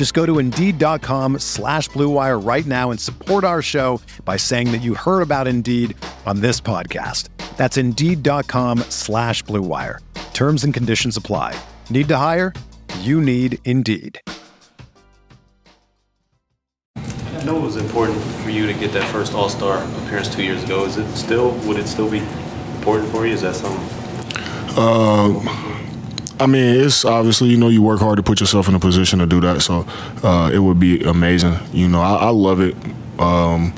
[0.00, 4.78] Just go to Indeed.com slash BlueWire right now and support our show by saying that
[4.78, 7.28] you heard about Indeed on this podcast.
[7.58, 9.98] That's Indeed.com slash BlueWire.
[10.32, 11.54] Terms and conditions apply.
[11.90, 12.54] Need to hire?
[13.00, 14.18] You need Indeed.
[16.96, 20.42] I know it was important for you to get that first All Star appearance two
[20.42, 20.86] years ago.
[20.86, 21.50] Is it still?
[21.66, 22.22] Would it still be
[22.76, 23.34] important for you?
[23.34, 23.86] Is that something?
[24.78, 25.79] Uh,
[26.40, 29.18] I mean, it's obviously you know you work hard to put yourself in a position
[29.18, 29.84] to do that, so
[30.22, 31.54] uh, it would be amazing.
[31.72, 32.74] You know, I, I love it.
[33.18, 33.74] Um,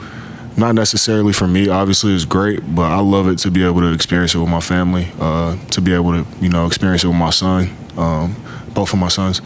[0.56, 3.92] not necessarily for me, obviously it's great, but I love it to be able to
[3.92, 7.16] experience it with my family, uh, to be able to you know experience it with
[7.16, 8.36] my son, um,
[8.74, 9.40] both of my sons,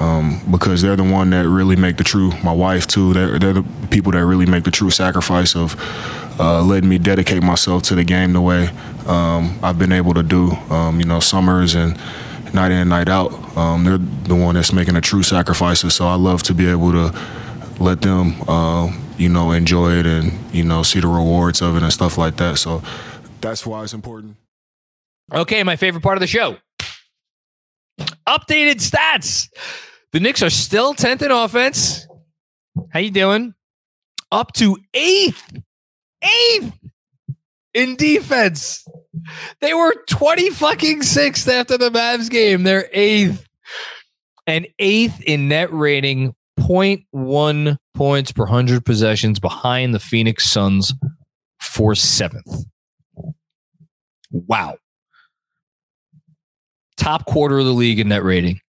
[0.00, 2.32] um, because they're the one that really make the true.
[2.42, 3.12] My wife too.
[3.12, 5.76] They're, they're the people that really make the true sacrifice of
[6.40, 8.70] uh, letting me dedicate myself to the game the way
[9.06, 10.52] um, I've been able to do.
[10.70, 11.98] Um, you know, summers and
[12.54, 13.32] night in night out.
[13.56, 15.94] Um, they're the one that's making the true sacrifices.
[15.94, 17.18] So I love to be able to
[17.80, 21.82] let them, uh, you know, enjoy it and you know see the rewards of it
[21.82, 22.58] and stuff like that.
[22.58, 22.82] So
[23.40, 24.36] that's why it's important.
[25.32, 26.56] Okay, my favorite part of the show.
[28.26, 29.48] Updated stats.
[30.12, 32.06] The Knicks are still 10th in offense.
[32.90, 33.54] How you doing?
[34.30, 35.62] Up to 8th.
[36.22, 36.72] 8th
[37.74, 38.84] in defense.
[39.60, 42.62] They were 20 fucking 6th after the Mavs game.
[42.62, 43.44] They're 8th.
[44.46, 50.92] And 8th in net rating, 0.1 points per 100 possessions behind the Phoenix Suns
[51.60, 52.64] for 7th.
[54.30, 54.76] Wow
[56.96, 58.60] top quarter of the league in net rating.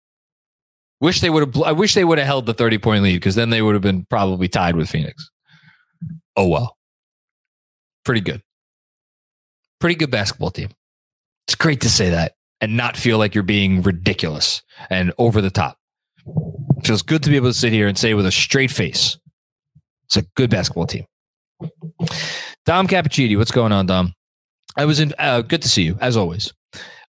[1.02, 1.64] Wish they would have.
[1.64, 3.82] I wish they would have held the thirty point lead because then they would have
[3.82, 5.30] been probably tied with Phoenix.
[6.36, 6.78] Oh well,
[8.04, 8.42] pretty good,
[9.80, 10.70] pretty good basketball team.
[11.48, 15.52] It's great to say that and not feel like you're being ridiculous and over the
[15.52, 15.78] top.
[16.78, 19.18] It feels good to be able to sit here and say with a straight face,
[20.06, 21.06] it's a good basketball team.
[22.66, 24.14] Dom Cappuccini, what's going on, Dom?
[24.78, 25.14] I was in.
[25.18, 26.52] Uh, good to see you as always.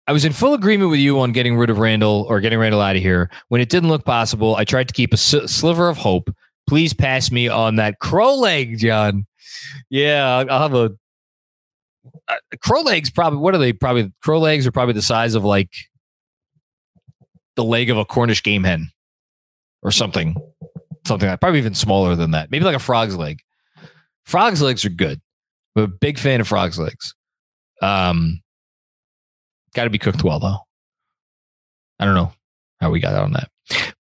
[0.07, 2.81] I was in full agreement with you on getting rid of Randle or getting Randle
[2.81, 3.29] out of here.
[3.49, 6.31] When it didn't look possible, I tried to keep a sliver of hope.
[6.69, 9.27] Please pass me on that crow leg, John.
[9.91, 10.93] Yeah, I'll have a
[12.29, 13.11] uh, crow legs.
[13.11, 13.73] Probably what are they?
[13.73, 15.71] Probably crow legs are probably the size of like
[17.57, 18.91] the leg of a Cornish game hen
[19.83, 20.37] or something,
[21.07, 22.51] something like probably even smaller than that.
[22.51, 23.41] Maybe like a frog's leg.
[24.25, 25.21] Frog's legs are good.
[25.77, 27.15] I'm a big fan of frog's legs.
[27.83, 28.41] Um,
[29.77, 30.57] Got to be cooked well, though.
[32.01, 32.33] I don't know
[32.81, 33.51] how we got on that.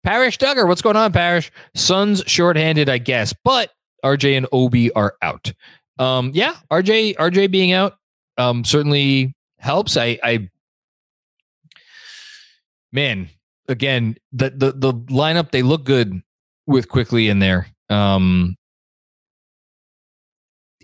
[0.02, 1.52] Parish Duggar, what's going on, Parish?
[1.74, 5.52] Suns shorthanded, I guess, but RJ and Obi are out.
[5.98, 7.98] Um, yeah, RJ, RJ being out
[8.38, 9.96] um, certainly helps.
[9.96, 10.48] I, I,
[12.92, 13.28] man,
[13.68, 16.22] again, the the the lineup they look good
[16.66, 17.68] with Quickley in there.
[17.88, 18.56] Um,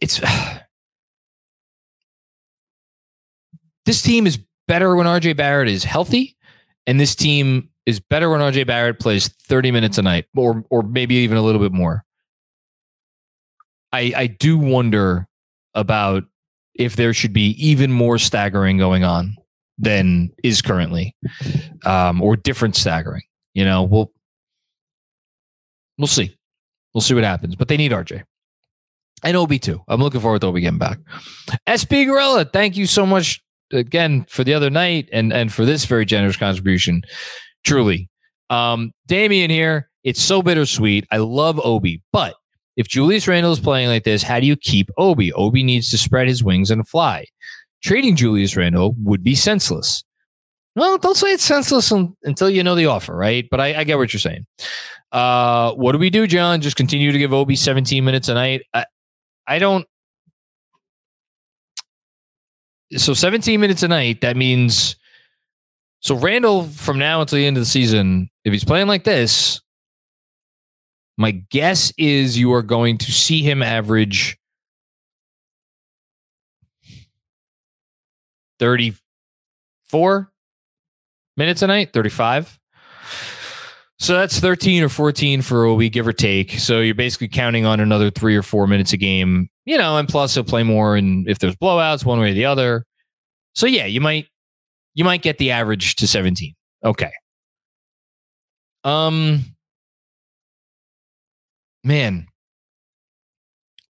[0.00, 0.20] it's
[3.86, 6.36] this team is better when RJ Barrett is healthy,
[6.86, 10.82] and this team is better when RJ Barrett plays 30 minutes a night, or or
[10.82, 12.04] maybe even a little bit more.
[13.92, 15.26] I I do wonder
[15.75, 16.25] about
[16.75, 19.36] if there should be even more staggering going on
[19.78, 21.15] than is currently,
[21.84, 23.22] um, or different staggering.
[23.54, 24.12] You know, we'll
[25.98, 26.36] we'll see,
[26.94, 27.56] we'll see what happens.
[27.56, 28.22] But they need RJ.
[29.24, 29.80] And Obi too.
[29.86, 30.98] I'm looking forward to Obi getting back.
[31.68, 33.41] SB Gorilla, thank you so much
[33.72, 37.03] again for the other night and and for this very generous contribution.
[37.65, 38.09] Truly.
[38.50, 39.89] Um, Damien here.
[40.04, 41.06] It's so bittersweet.
[41.12, 42.34] I love Obi, but
[42.77, 45.33] if Julius Randle is playing like this, how do you keep Obi?
[45.33, 47.27] Obi needs to spread his wings and fly.
[47.83, 50.04] Trading Julius Randle would be senseless.
[50.74, 51.92] Well, don't say it's senseless
[52.22, 53.47] until you know the offer, right?
[53.51, 54.47] But I, I get what you're saying.
[55.10, 56.63] Uh, what do we do, John?
[56.63, 58.63] Just continue to give Obi 17 minutes a night?
[58.72, 58.86] I,
[59.47, 59.86] I don't
[62.97, 64.21] so 17 minutes a night.
[64.21, 64.97] That means
[66.01, 69.60] so Randle, from now until the end of the season, if he's playing like this,
[71.16, 74.38] my guess is you are going to see him average
[78.59, 80.32] 34
[81.36, 82.59] minutes a night, 35.
[83.98, 86.53] So that's 13 or 14 for a week, give or take.
[86.53, 90.08] So you're basically counting on another three or four minutes a game, you know, and
[90.08, 90.97] plus he'll play more.
[90.97, 92.84] And if there's blowouts, one way or the other.
[93.54, 94.26] So yeah, you might,
[94.94, 96.54] you might get the average to 17.
[96.84, 97.12] Okay.
[98.82, 99.44] Um,
[101.84, 102.26] man,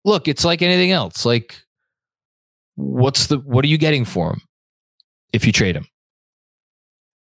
[0.05, 1.25] look, it's like anything else.
[1.25, 1.61] Like,
[2.75, 4.41] what's the, what are you getting for him
[5.33, 5.87] if you trade him?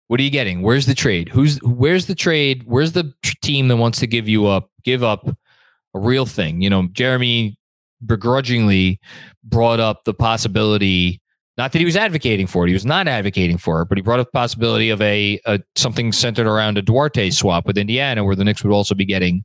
[0.08, 0.62] What are you getting?
[0.62, 1.28] Where's the trade?
[1.28, 2.62] Who's where's the trade?
[2.64, 3.12] Where's the
[3.42, 6.62] team that wants to give you up, give up a real thing?
[6.62, 7.58] You know, Jeremy
[8.06, 9.00] begrudgingly
[9.44, 11.20] brought up the possibility,
[11.58, 14.02] not that he was advocating for it, he was not advocating for it, but he
[14.02, 18.24] brought up the possibility of a, a something centered around a Duarte swap with Indiana,
[18.24, 19.44] where the Knicks would also be getting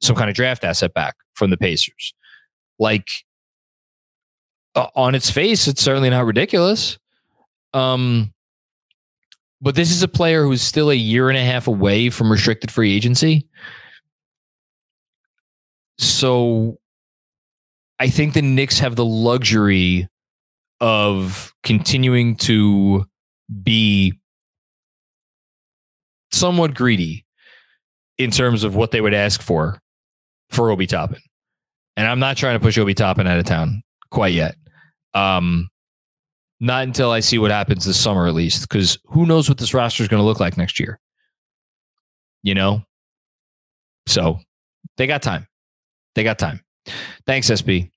[0.00, 2.14] some kind of draft asset back from the Pacers.
[2.78, 3.08] Like
[4.74, 6.98] uh, on its face, it's certainly not ridiculous.
[7.74, 8.32] Um,
[9.60, 12.70] but this is a player who's still a year and a half away from restricted
[12.70, 13.48] free agency.
[15.98, 16.78] So
[17.98, 20.08] I think the Knicks have the luxury
[20.80, 23.04] of continuing to
[23.62, 24.20] be
[26.30, 27.26] somewhat greedy
[28.16, 29.80] in terms of what they would ask for
[30.50, 31.20] for Obi Toppin.
[31.96, 34.56] And I'm not trying to push Obi Toppin out of town quite yet.
[35.14, 35.68] Um,
[36.60, 39.74] not until I see what happens this summer, at least, because who knows what this
[39.74, 40.98] roster is going to look like next year.
[42.42, 42.82] You know?
[44.06, 44.40] So
[44.96, 45.46] they got time.
[46.14, 46.60] They got time.
[47.26, 47.90] Thanks, SB.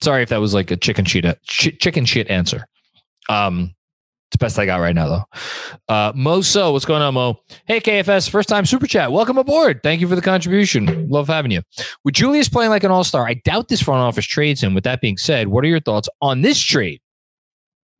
[0.00, 2.64] Sorry if that was like a chicken shit, ch- chicken shit answer.
[3.28, 3.74] Um,
[4.38, 5.92] best I got right now, though.
[5.94, 7.40] Uh, Mo So, what's going on, Mo?
[7.66, 9.12] Hey, KFS, first time super chat.
[9.12, 9.82] Welcome aboard.
[9.82, 11.08] Thank you for the contribution.
[11.08, 11.62] Love having you.
[12.04, 14.74] With Julius playing like an all star, I doubt this front office trades him.
[14.74, 17.00] With that being said, what are your thoughts on this trade?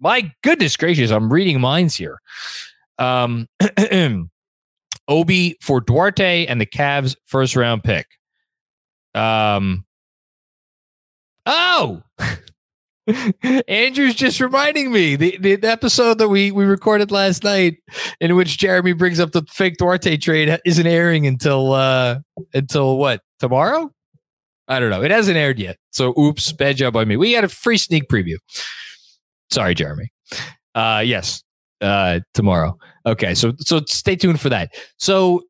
[0.01, 2.19] My goodness gracious, I'm reading minds here.
[2.99, 3.49] Um,
[5.09, 8.07] Obi for Duarte and the Cavs first round pick.
[9.15, 9.85] Um,
[11.47, 12.03] oh,
[13.69, 17.79] Andrew's just reminding me the, the episode that we we recorded last night,
[18.21, 22.21] in which Jeremy brings up the fake Duarte trade, isn't airing until uh
[22.55, 23.91] until what tomorrow?
[24.69, 25.03] I don't know.
[25.03, 27.17] It hasn't aired yet, so oops, bad job by me.
[27.17, 28.37] We had a free sneak preview.
[29.51, 30.11] Sorry, Jeremy.
[30.75, 31.43] Uh, yes,
[31.81, 32.77] uh, tomorrow.
[33.07, 34.75] Okay, so so stay tuned for that.
[34.99, 35.43] So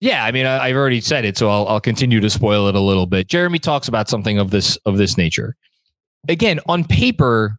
[0.00, 2.74] yeah, I mean, I, have already said it, so I'll I'll continue to spoil it
[2.74, 3.28] a little bit.
[3.28, 5.54] Jeremy talks about something of this of this nature.
[6.28, 7.58] Again, on paper,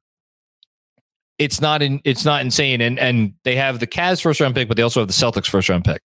[1.37, 4.67] it's not in it's not insane, and and they have the Cavs first round pick,
[4.67, 6.01] but they also have the Celtics first round pick.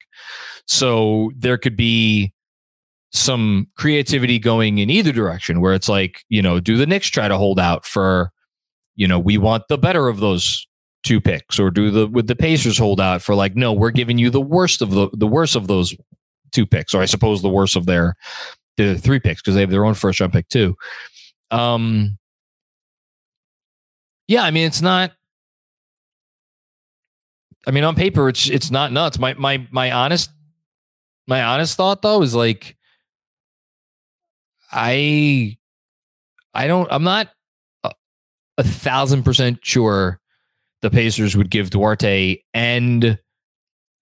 [0.66, 2.32] So there could be
[3.12, 7.28] some creativity going in either direction, where it's like you know, do the Knicks try
[7.28, 8.30] to hold out for
[8.96, 10.66] you know, we want the better of those
[11.02, 14.18] two picks, or do the with the Pacers hold out for like, no, we're giving
[14.18, 15.94] you the worst of the the worst of those
[16.52, 18.14] two picks, or I suppose the worst of their
[18.76, 20.76] the three picks because they have their own first round pick too.
[21.50, 22.18] Um,
[24.26, 25.12] yeah, I mean, it's not.
[27.66, 29.18] I mean, on paper, it's it's not nuts.
[29.18, 30.30] My my my honest
[31.26, 32.76] my honest thought though is like,
[34.70, 35.56] I
[36.52, 36.88] I don't.
[36.90, 37.30] I'm not
[38.56, 40.20] a thousand percent sure
[40.82, 43.18] the Pacers would give Duarte and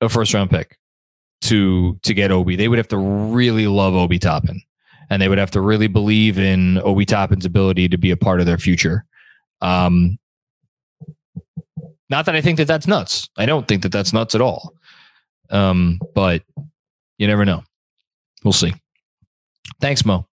[0.01, 0.79] a first round pick
[1.43, 2.57] to to get Obi.
[2.57, 4.61] They would have to really love Obi Toppin.
[5.11, 8.41] And they would have to really believe in Obi Toppin's ability to be a part
[8.41, 9.05] of their future.
[9.63, 10.19] Um,
[12.11, 13.31] not that I think that that's nuts.
[13.39, 14.75] I don't think that that's nuts at all.
[15.51, 16.43] Um, but
[17.19, 17.65] you never know.
[18.45, 18.75] We'll see.
[19.81, 20.27] Thanks, Mo.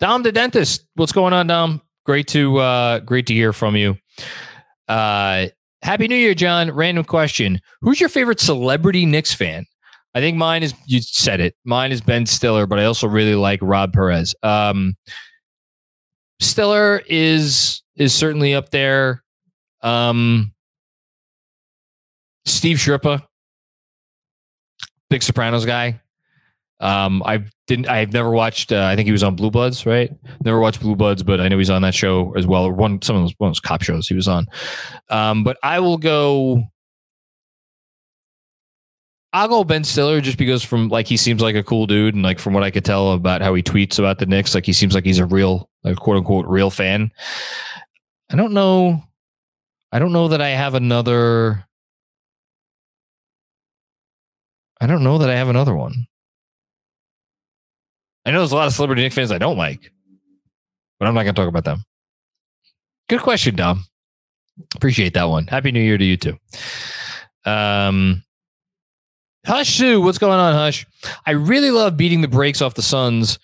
[0.00, 0.86] Dom the dentist.
[0.94, 1.80] What's going on, Dom?
[2.04, 3.96] Great to uh, great to hear from you.
[4.88, 5.46] Uh,
[5.82, 6.70] Happy New Year, John.
[6.70, 9.64] Random question: Who's your favorite celebrity Knicks fan?
[10.14, 11.54] I think mine is you said it.
[11.64, 14.34] Mine is Ben Stiller, but I also really like Rob Perez.
[14.42, 14.96] Um,
[16.40, 19.22] Stiller is is certainly up there.
[19.82, 20.52] Um,
[22.44, 23.22] Steve Schirripa,
[25.10, 26.00] big Sopranos guy.
[26.80, 27.88] Um, I didn't.
[27.88, 28.70] I've never watched.
[28.72, 30.12] Uh, I think he was on Blue Bloods, right?
[30.44, 32.64] Never watched Blue Bloods, but I know he's on that show as well.
[32.64, 34.46] Or one some of those one of those cop shows he was on.
[35.10, 36.62] Um, but I will go.
[39.32, 42.22] I'll go Ben Stiller just because from like he seems like a cool dude and
[42.22, 44.72] like from what I could tell about how he tweets about the Knicks, like he
[44.72, 47.10] seems like he's a real, like quote unquote, real fan.
[48.30, 49.02] I don't know.
[49.90, 51.64] I don't know that I have another.
[54.80, 56.06] I don't know that I have another one.
[58.24, 59.90] I know there's a lot of celebrity Knicks fans I don't like,
[60.98, 61.82] but I'm not going to talk about them.
[63.08, 63.84] Good question, Dom.
[64.76, 65.46] Appreciate that one.
[65.46, 66.38] Happy New Year to you too.
[67.46, 68.22] Um,
[69.46, 70.86] Hush Sue, what's going on, Hush?
[71.24, 73.38] I really love beating the brakes off the Suns.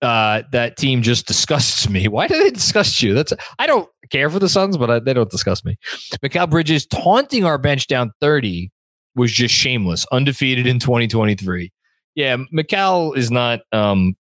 [0.00, 2.08] Uh, that team just disgusts me.
[2.08, 3.14] Why do they disgust you?
[3.14, 5.78] That's I don't care for the Suns, but I, they don't disgust me.
[6.22, 8.70] Mikal Bridges taunting our bench down 30
[9.14, 11.72] was just shameless, undefeated in 2023.
[12.14, 14.16] Yeah, Mikal is not um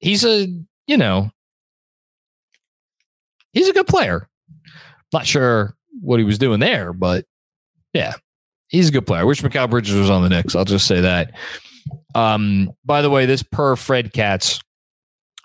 [0.00, 0.46] he's a,
[0.86, 1.30] you know,
[3.52, 4.28] he's a good player.
[5.12, 7.24] Not sure what he was doing there, but
[7.92, 8.14] yeah,
[8.68, 9.20] he's a good player.
[9.22, 10.54] I wish Mikal Bridges was on the Knicks.
[10.54, 11.32] I'll just say that.
[12.14, 14.60] Um, by the way, this per Fred Katz,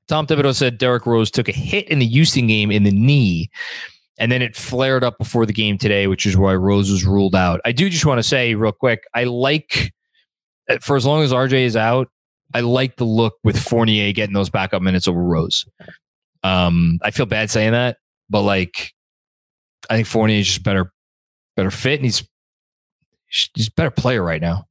[0.10, 3.50] Tom Thibodeau said Derrick Rose took a hit in the Houston game in the knee,
[4.18, 7.36] and then it flared up before the game today, which is why Rose was ruled
[7.36, 7.62] out.
[7.64, 9.94] I do just want to say real quick, I like
[10.82, 12.10] for as long as RJ is out,
[12.54, 15.66] I like the look with Fournier getting those backup minutes over Rose.
[16.44, 17.98] Um, I feel bad saying that,
[18.30, 18.94] but like,
[19.90, 20.92] I think Fournier is just better,
[21.56, 22.28] better fit, and he's
[23.28, 24.66] he's a better player right now.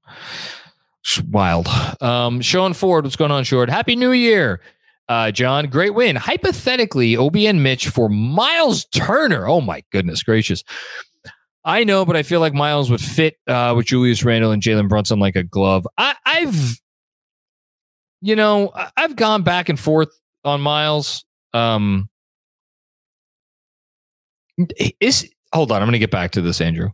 [1.04, 1.68] It's wild.
[2.00, 3.70] Um, Sean Ford, what's going on, Short?
[3.70, 4.60] Happy New Year,
[5.08, 5.66] uh, John.
[5.66, 6.16] Great win.
[6.16, 9.46] Hypothetically, OBN Mitch for Miles Turner.
[9.46, 10.62] Oh my goodness gracious.
[11.64, 14.88] I know, but I feel like Miles would fit uh, with Julius Randle and Jalen
[14.88, 15.86] Brunson like a glove.
[15.98, 16.80] I, I've,
[18.22, 20.08] you know, I've gone back and forth
[20.44, 21.24] on Miles.
[21.52, 22.08] Um,
[25.00, 26.90] is hold on, I'm going to get back to this, Andrew.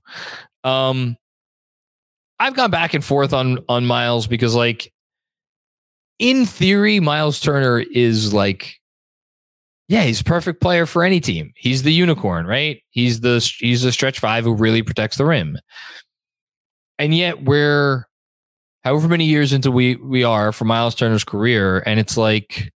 [0.64, 1.16] Um,
[2.38, 4.92] I've gone back and forth on on Miles because, like,
[6.18, 8.80] in theory, Miles Turner is like
[9.88, 11.52] yeah, he's a perfect player for any team.
[11.56, 12.82] He's the unicorn, right?
[12.90, 15.58] He's the he's the stretch five who really protects the rim.
[16.98, 18.06] And yet we're
[18.82, 22.72] however many years into we we are for Miles Turner's career, and it's like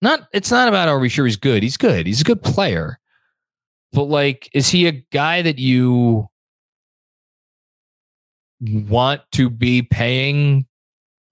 [0.00, 1.62] not it's not about are we sure he's good?
[1.62, 2.06] He's good.
[2.06, 2.98] He's a good player.
[3.92, 6.26] But like, is he a guy that you
[8.60, 10.66] want to be paying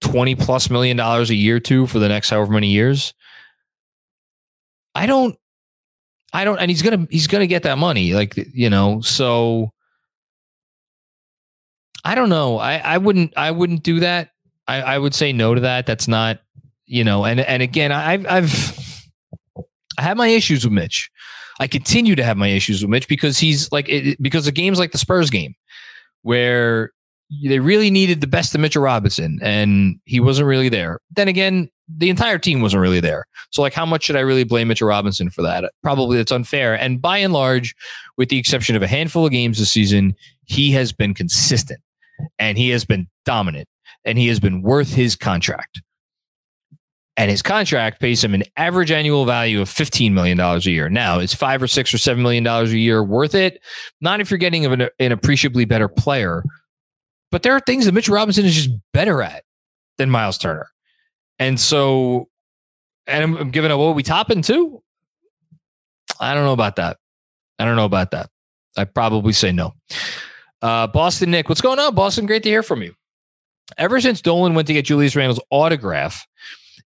[0.01, 3.13] 20 plus million dollars a year to for the next however many years?
[4.93, 5.35] I don't
[6.33, 8.13] I don't and he's gonna he's gonna get that money.
[8.13, 9.71] Like you know, so
[12.03, 12.57] I don't know.
[12.57, 14.29] I, I wouldn't I wouldn't do that.
[14.67, 15.85] I, I would say no to that.
[15.85, 16.39] That's not,
[16.85, 19.01] you know, and and again, I've I've
[19.97, 21.09] I have my issues with Mitch.
[21.59, 24.79] I continue to have my issues with Mitch because he's like it, because of games
[24.79, 25.53] like the Spurs game
[26.23, 26.91] where
[27.43, 30.99] they really needed the best of Mitchell Robinson and he wasn't really there.
[31.15, 33.25] Then again, the entire team wasn't really there.
[33.51, 35.71] So, like, how much should I really blame Mitchell Robinson for that?
[35.83, 36.73] Probably it's unfair.
[36.73, 37.75] And by and large,
[38.17, 41.79] with the exception of a handful of games this season, he has been consistent
[42.39, 43.67] and he has been dominant
[44.05, 45.81] and he has been worth his contract.
[47.17, 50.89] And his contract pays him an average annual value of $15 million a year.
[50.89, 53.61] Now, is five or six or $7 million a year worth it?
[53.99, 56.43] Not if you're getting an, an appreciably better player.
[57.31, 59.43] But there are things that Mitchell Robinson is just better at
[59.97, 60.69] than Miles Turner.
[61.39, 62.29] And so,
[63.07, 64.83] and I'm, I'm giving up Obi Toppin too.
[66.19, 66.97] I don't know about that.
[67.57, 68.29] I don't know about that.
[68.77, 69.73] I probably say no.
[70.61, 72.25] Uh, Boston Nick, what's going on, Boston?
[72.25, 72.93] Great to hear from you.
[73.77, 76.27] Ever since Dolan went to get Julius Randle's autograph,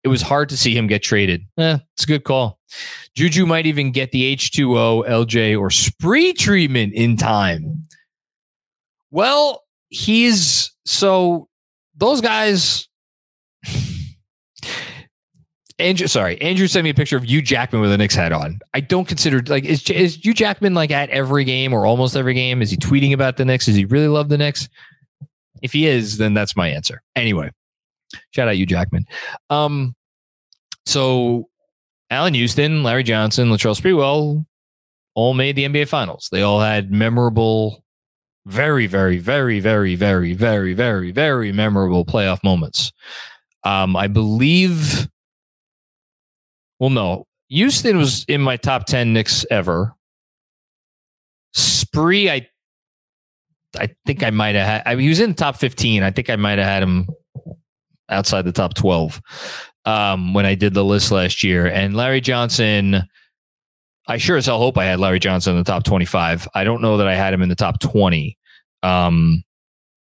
[0.03, 1.45] it was hard to see him get traded.
[1.57, 2.59] Eh, it's a good call.
[3.15, 7.87] Juju might even get the H2O, LJ, or spree treatment in time.
[9.09, 9.64] Well,
[9.95, 11.47] he's so
[11.95, 12.87] those guys
[15.77, 18.59] Andrew, sorry, Andrew sent me a picture of Hugh Jackman with a Knicks hat on.
[18.73, 22.33] I don't consider like is is Hugh Jackman like at every game or almost every
[22.33, 22.61] game?
[22.61, 23.65] Is he tweeting about the Knicks?
[23.65, 24.69] Does he really love the Knicks?
[25.61, 27.01] If he is, then that's my answer.
[27.15, 27.51] Anyway,
[28.31, 29.05] shout out Hugh Jackman.
[29.49, 29.95] Um,
[30.85, 31.49] so
[32.09, 34.45] Allan Houston, Larry Johnson, Latrell Sprewell
[35.13, 36.29] all made the NBA Finals.
[36.31, 37.83] They all had memorable,
[38.45, 42.91] very, very, very, very, very, very, very, very memorable playoff moments.
[43.63, 45.07] Um, I believe
[46.79, 47.27] well, no.
[47.49, 49.93] Houston was in my top 10 Knicks ever.
[51.53, 52.47] Spree, I
[53.79, 56.03] I think I might have had I mean, he was in the top 15.
[56.03, 57.07] I think I might have had him
[58.09, 59.21] outside the top 12
[59.85, 61.67] um, when I did the list last year.
[61.67, 63.03] And Larry Johnson,
[64.07, 66.47] I sure as hell hope I had Larry Johnson in the top 25.
[66.53, 68.37] I don't know that I had him in the top 20.
[68.83, 69.43] Um,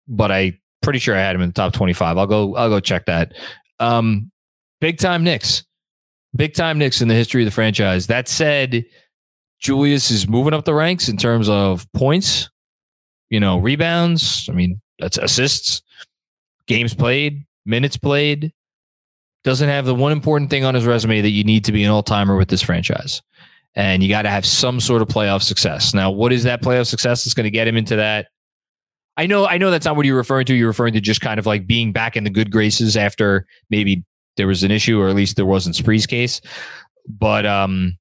[0.09, 2.19] but I pretty sure I had him in the top 25.
[2.19, 3.33] I'll go I'll go check that.
[3.79, 4.31] Um,
[4.81, 5.65] big time Knicks
[6.37, 8.07] big time Knicks in the history of the franchise.
[8.07, 8.85] That said,
[9.61, 12.51] Julius is moving up the ranks in terms of points,
[13.31, 14.49] you know, rebounds.
[14.51, 15.83] I mean, that's assists,
[16.67, 18.53] games played, minutes played.
[19.45, 21.91] Doesn't have the one important thing on his resume that you need to be an
[21.91, 23.23] all timer with this franchise.
[23.77, 25.95] And you got to have some sort of playoff success.
[25.95, 28.29] Now, what is that playoff success that's going to get him into that?
[29.17, 30.55] I know, I know that's not what you're referring to.
[30.55, 34.05] You're referring to just kind of like being back in the good graces after maybe
[34.37, 36.41] there was an issue, or at least there wasn't Spree's case.
[37.09, 37.97] But um,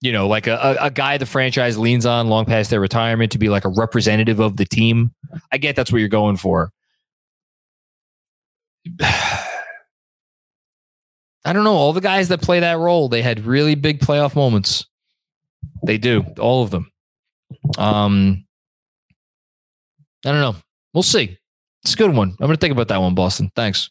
[0.00, 3.38] you know, like a, a guy the franchise leans on long past their retirement to
[3.38, 5.12] be like a representative of the team.
[5.50, 6.72] I get that's what you're going for.
[11.44, 11.74] I don't know.
[11.74, 14.86] All the guys that play that role, they had really big playoff moments.
[15.84, 16.90] They do, all of them.
[17.78, 18.44] Um,
[20.24, 20.56] I don't know.
[20.94, 21.36] We'll see.
[21.82, 22.30] It's a good one.
[22.30, 23.50] I'm going to think about that one, Boston.
[23.56, 23.90] Thanks.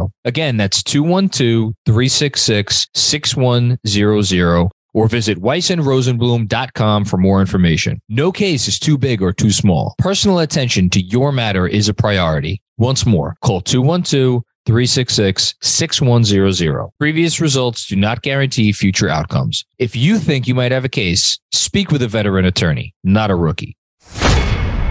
[0.00, 0.10] 212-366-6100.
[0.24, 8.00] Again, that's 212 366 6100 or visit weissandrosenblum.com for more information.
[8.08, 9.94] No case is too big or too small.
[9.98, 12.60] Personal attention to your matter is a priority.
[12.78, 16.88] Once more, call 212 366 6100.
[16.98, 19.64] Previous results do not guarantee future outcomes.
[19.78, 23.34] If you think you might have a case, speak with a veteran attorney, not a
[23.34, 23.76] rookie.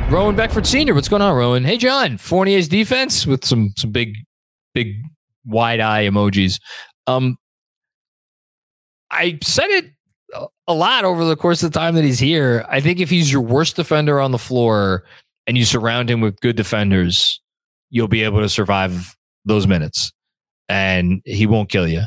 [0.10, 1.64] Rowan Beckford Sr., what's going on, Rowan?
[1.64, 4.16] Hey, John, Fournier's defense with some some big
[4.74, 5.02] big
[5.46, 6.60] wide eye emojis.
[7.08, 7.38] Um,
[9.12, 9.86] I said it
[10.68, 12.66] a lot over the course of the time that he's here.
[12.70, 15.04] I think if he's your worst defender on the floor
[15.48, 17.42] and you surround him with good defenders,
[17.90, 20.12] you'll be able to survive those minutes
[20.68, 22.04] and he won't kill you.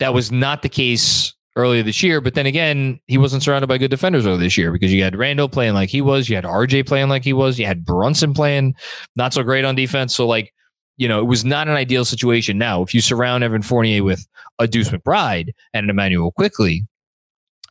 [0.00, 3.78] That was not the case earlier this year, but then again, he wasn't surrounded by
[3.78, 6.44] good defenders earlier this year because you had Randle playing like he was, you had
[6.44, 8.74] RJ playing like he was, you had Brunson playing
[9.16, 10.14] not so great on defense.
[10.14, 10.52] So like
[10.96, 12.58] you know, it was not an ideal situation.
[12.58, 14.26] Now, if you surround Evan Fournier with
[14.58, 16.86] a Deuce McBride and an Immanuel Quickley,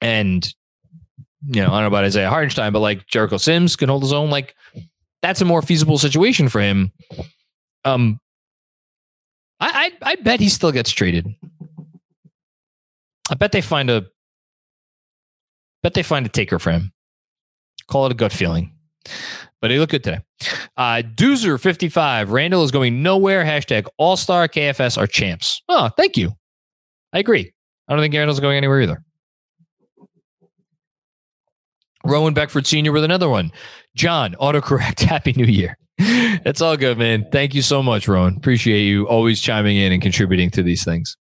[0.01, 0.53] and
[1.47, 4.13] you know, I don't know about Isaiah Hartenstein, but like Jericho Sims can hold his
[4.13, 4.55] own, like
[5.21, 6.91] that's a more feasible situation for him.
[7.86, 8.19] Um,
[9.59, 11.27] I I, I bet he still gets traded.
[13.29, 14.05] I bet they find a
[15.81, 16.91] bet they find a taker for him.
[17.88, 18.73] Call it a gut feeling.
[19.63, 20.19] But he looked good today.
[20.76, 22.32] Uh, Doozer 55.
[22.32, 23.45] Randle is going nowhere.
[23.45, 25.62] Hashtag All Star KFS are champs.
[25.69, 26.34] Oh, thank you.
[27.13, 27.54] I agree.
[27.88, 29.02] I don't think Randle's going anywhere either.
[32.06, 32.91] Rowan Beckford Sr.
[32.91, 33.54] with another one.
[33.95, 34.99] John, autocorrect.
[35.08, 35.78] Happy New Year.
[35.97, 37.26] It's all good, man.
[37.32, 38.36] Thank you so much, Rowan.
[38.36, 41.15] Appreciate you always chiming in and contributing to these things.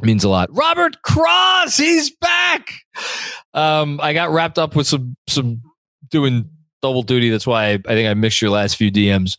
[0.00, 0.48] means a lot.
[0.50, 2.72] Robert Cross, he's back.
[3.52, 5.60] Um, I got wrapped up with some some
[6.08, 6.48] doing
[6.82, 7.30] double duty.
[7.30, 9.36] That's why I, I think I missed your last few DMs.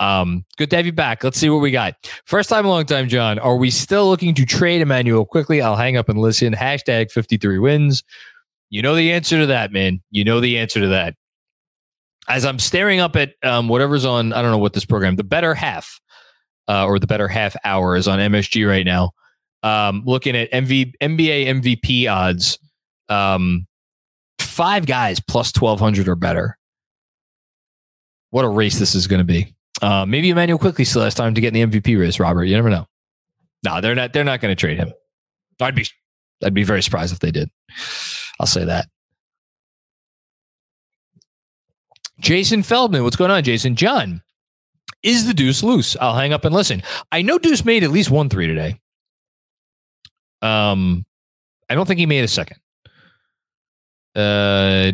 [0.00, 1.24] Um, good to have you back.
[1.24, 1.94] Let's see what we got.
[2.24, 3.38] First time, a long time, John.
[3.38, 5.60] Are we still looking to trade Immanuel Quickley?
[5.60, 6.54] I'll hang up and listen.
[6.54, 8.04] Hashtag 53 wins.
[8.70, 10.00] You know the answer to that, man.
[10.10, 11.14] You know the answer to that.
[12.28, 15.24] As I'm staring up at um, whatever's on, I don't know what this program, the
[15.24, 15.98] better half
[16.68, 19.12] uh, or the better half hour is on MSG right now.
[19.62, 22.58] Um, looking at MV, NBA MVP odds,
[23.08, 23.66] um,
[24.38, 26.57] five guys plus 1200 or better
[28.30, 29.54] what a race this is going to be.
[29.80, 32.44] Uh, maybe Immanuel Quickley still has time to get in the MVP race, Robert.
[32.44, 32.86] You never know.
[33.64, 34.12] No, they're not.
[34.12, 34.92] They're not going to trade him.
[35.60, 35.86] I'd be,
[36.44, 37.50] I'd be very surprised if they did.
[38.40, 38.86] I'll say that.
[42.20, 43.76] Jason Feldman, what's going on, Jason?
[43.76, 44.22] John,
[45.02, 45.96] is the Deuce loose?
[46.00, 46.82] I'll hang up and listen.
[47.12, 48.80] I know Deuce made at least one three today.
[50.42, 51.04] Um,
[51.68, 52.58] I don't think he made a second.
[54.14, 54.92] Uh,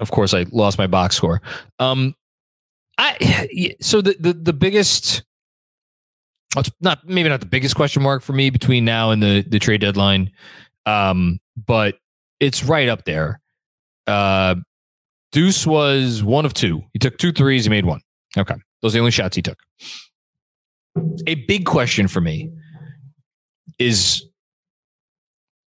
[0.00, 1.42] of course, I lost my box score.
[1.78, 2.14] Um,
[2.98, 3.46] I
[3.80, 5.22] so the the the biggest,
[6.56, 9.58] it's not maybe not the biggest question mark for me between now and the the
[9.58, 10.30] trade deadline,
[10.86, 11.96] um, but
[12.40, 13.40] it's right up there.
[14.06, 14.56] Uh,
[15.32, 16.82] Deuce was one of two.
[16.92, 17.64] He took two threes.
[17.64, 18.00] He made one.
[18.36, 19.58] Okay, those are the only shots he took.
[21.26, 22.50] A big question for me
[23.78, 24.26] is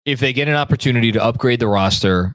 [0.06, 2.34] if they get an opportunity to upgrade the roster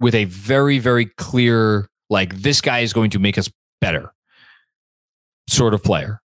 [0.00, 4.12] with a very, very clear, like, this guy is going to make us better
[5.48, 6.20] sort of player,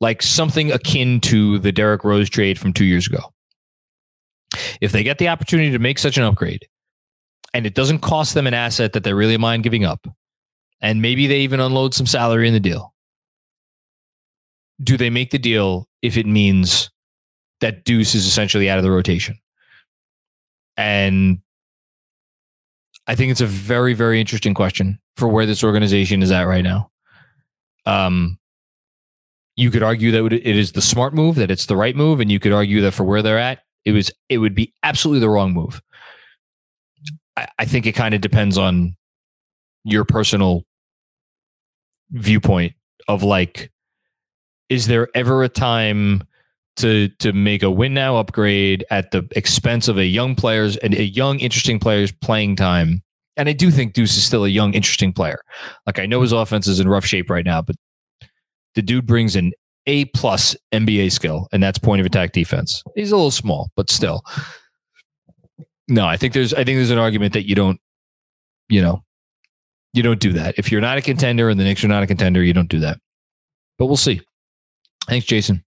[0.00, 3.32] like something akin to the Derrick Rose trade from two years ago.
[4.80, 6.66] If they get the opportunity to make such an upgrade,
[7.54, 10.06] and it doesn't cost them an asset that they really mind giving up,
[10.80, 12.94] and maybe they even unload some salary in the deal,
[14.82, 16.90] do they make the deal if it means
[17.60, 19.38] that Deuce is essentially out of the rotation?
[20.76, 21.40] And
[23.08, 26.62] I think it's a very, very interesting question for where this organization is at right
[26.62, 26.90] now.
[27.86, 28.38] Um,
[29.56, 32.30] you could argue that it is the smart move, that it's the right move, and
[32.30, 35.30] you could argue that for where they're at, it was it would be absolutely the
[35.30, 35.80] wrong move.
[37.36, 38.94] I, I think it kind of depends on
[39.84, 40.64] your personal
[42.10, 42.74] viewpoint
[43.08, 43.72] of like,
[44.68, 46.27] is there ever a time
[46.78, 50.94] to to make a win now upgrade at the expense of a young players and
[50.94, 53.02] a young interesting players playing time?
[53.36, 55.40] And I do think Deuce is still a young interesting player.
[55.86, 57.76] Like I know his offense is in rough shape right now, but
[58.74, 59.52] the dude brings an
[59.86, 62.82] A plus NBA skill, and that's point of attack defense.
[62.94, 64.22] He's a little small, but still.
[65.88, 67.80] No, I think there's I think there's an argument that you don't,
[68.68, 69.02] you know,
[69.94, 70.54] you don't do that.
[70.58, 72.80] If you're not a contender and the Knicks are not a contender, you don't do
[72.80, 72.98] that.
[73.78, 74.20] But we'll see.
[75.06, 75.64] Thanks, Jason.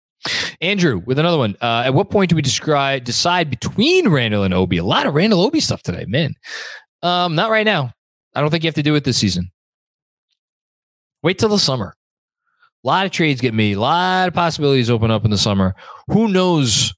[0.61, 1.55] Andrew, with another one.
[1.61, 4.77] Uh, at what point do we describe decide between Randle and Obi?
[4.77, 6.35] A lot of Randle Obi stuff today, man.
[7.01, 7.91] Um, not right now.
[8.35, 9.51] I don't think you have to do it this season.
[11.23, 11.95] Wait till the summer.
[12.83, 13.77] A lot of trades get made.
[13.77, 15.75] A lot of possibilities open up in the summer.
[16.07, 16.93] Who knows?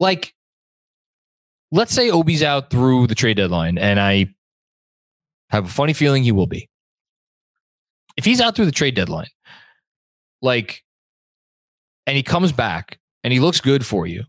[0.00, 0.34] Like,
[1.70, 4.34] let's say Obi's out through the trade deadline, and I
[5.50, 6.68] have a funny feeling he will be.
[8.16, 9.28] If he's out through the trade deadline,
[10.42, 10.82] like,
[12.06, 14.24] and he comes back and he looks good for you,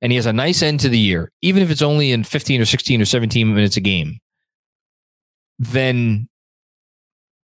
[0.00, 2.60] and he has a nice end to the year, even if it's only in 15
[2.60, 4.18] or 16 or 17 minutes a game,
[5.58, 6.28] then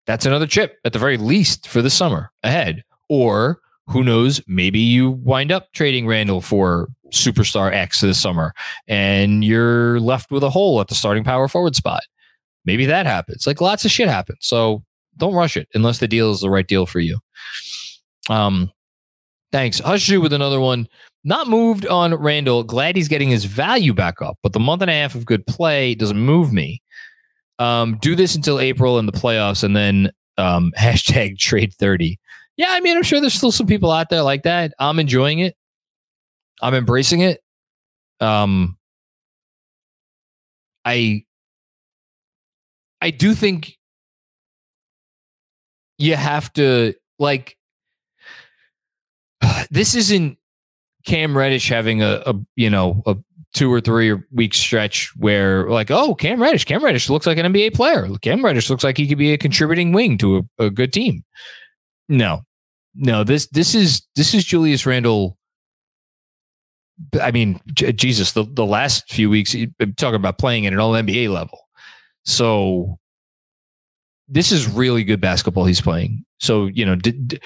[0.06, 2.84] that's another chip at the very least for the summer ahead.
[3.08, 3.58] Or
[3.88, 8.52] who knows, maybe you wind up trading Randall for superstar X this summer
[8.88, 12.02] and you're left with a hole at the starting power forward spot.
[12.64, 13.46] Maybe that happens.
[13.46, 14.38] Like lots of shit happens.
[14.40, 14.82] So
[15.16, 17.18] don't rush it unless the deal is the right deal for you.
[18.30, 18.70] Um,
[19.54, 19.80] thanks.
[19.80, 20.88] Hushu with another one.
[21.22, 22.64] Not moved on Randle.
[22.64, 25.46] Glad he's getting his value back up, but the month and a half of good
[25.46, 26.82] play doesn't move me.
[27.60, 32.18] Um, do this until April in the playoffs, and then um, hashtag trade thirty.
[32.56, 34.74] Yeah, I mean, I'm sure there's still some people out there like that.
[34.80, 35.56] I'm enjoying it.
[36.60, 37.40] I'm embracing it.
[38.18, 38.76] Um,
[40.84, 41.24] I
[43.00, 43.78] I do think
[45.98, 47.56] you have to like
[49.70, 50.38] this isn't
[51.06, 53.16] Cam Reddish having a, a you know a
[53.54, 57.52] two or three week stretch where like, oh, Cam Reddish, Cam Reddish looks like an
[57.52, 58.08] NBA player.
[58.20, 61.24] Cam Reddish looks like he could be a contributing wing to a, a good team.
[62.08, 62.42] No,
[62.94, 65.38] no, this this is this is Julius Randle.
[67.20, 69.54] I mean, J- Jesus, the, the last few weeks,
[69.96, 71.58] talking about playing at an all NBA level.
[72.24, 72.98] So
[74.28, 76.24] this is really good basketball he's playing.
[76.38, 77.40] So, you know, d- d-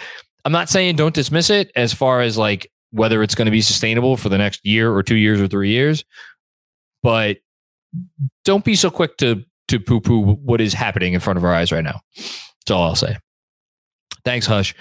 [0.48, 3.60] I'm not saying don't dismiss it as far as like whether it's going to be
[3.60, 6.06] sustainable for the next year or two years or three years.
[7.02, 7.36] But
[8.46, 11.52] don't be so quick to to poo poo what is happening in front of our
[11.52, 12.00] eyes right now.
[12.16, 13.18] That's all I'll say.
[14.24, 14.74] Thanks, Hush.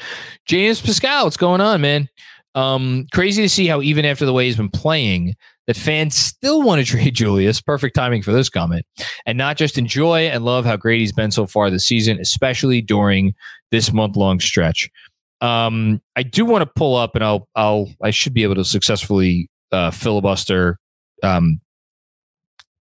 [0.45, 2.07] James Pascal, what's going on, man?
[2.55, 6.61] Um, crazy to see how even after the way he's been playing, that fans still
[6.61, 7.59] want to trade Julius.
[7.59, 8.85] Perfect timing for this comment,
[9.25, 12.81] and not just enjoy and love how great he's been so far this season, especially
[12.81, 13.35] during
[13.71, 14.89] this month long stretch.
[15.41, 18.65] Um, I do want to pull up, and I'll I'll I should be able to
[18.65, 20.79] successfully uh, filibuster
[21.23, 21.61] um,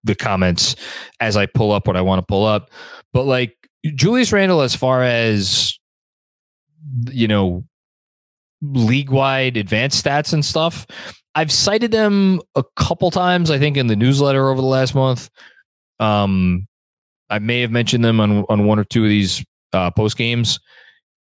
[0.05, 0.77] the comments
[1.21, 2.71] as I pull up what I want to pull up.
[3.13, 5.79] But like Julius Randle, as far as
[7.11, 7.65] you know,
[8.63, 10.87] league wide advanced stats and stuff,
[11.35, 13.51] I've cited them a couple times.
[13.51, 15.29] I think in the newsletter over the last month.
[15.99, 16.67] Um,
[17.29, 20.61] I may have mentioned them on on one or two of these uh, post games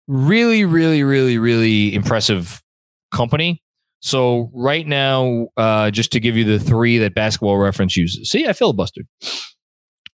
[0.08, 2.62] really, really, really, really impressive
[3.12, 3.62] company.
[4.02, 8.30] So right now, uh, just to give you the three that Basketball Reference uses.
[8.30, 9.08] See, I filibustered.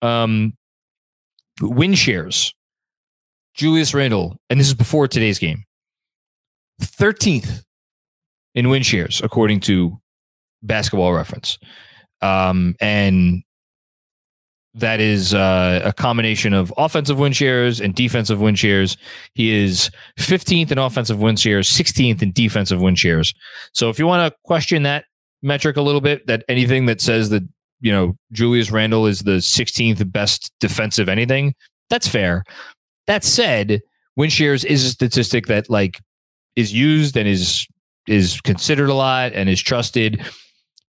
[0.01, 0.53] Um,
[1.61, 2.53] win shares.
[3.55, 5.63] Julius Randle, and this is before today's game.
[6.81, 7.63] Thirteenth
[8.55, 9.99] in win shares according to
[10.63, 11.57] Basketball Reference,
[12.21, 13.43] um, and
[14.79, 18.97] that is uh, a combination of offensive win shares and defensive win shares.
[19.33, 19.89] He is
[20.19, 23.33] 15th in offensive win shares, 16th in defensive win shares.
[23.73, 25.05] So if you want to question that
[25.41, 27.43] metric a little bit, that anything that says that
[27.81, 31.53] you know Julius Randle is the 16th best defensive anything,
[31.89, 32.43] that's fair.
[33.07, 33.81] That said,
[34.15, 35.99] win shares is a statistic that like
[36.55, 37.65] is used and is
[38.07, 40.23] is considered a lot and is trusted.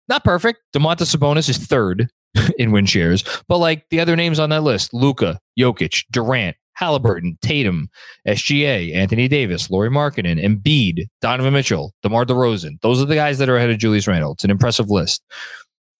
[0.09, 0.61] Not perfect.
[0.75, 2.09] Domantas Sabonis is third
[2.59, 7.39] in win shares, but like the other names on that list Luka, Jokic, Durant, Halliburton,
[7.41, 7.89] Tatum,
[8.29, 12.81] SGA, Anthony Davis, Lauri Markkanen, Embiid, Donovan Mitchell, DeMar DeRozan.
[12.83, 14.33] Those are the guys that are ahead of Julius Randle.
[14.33, 15.23] It's an impressive list.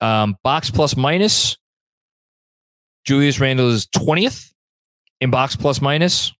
[0.01, 1.57] Um, box plus minus,
[3.05, 4.53] Julius Randle is 20th
[5.21, 6.33] in box plus minus.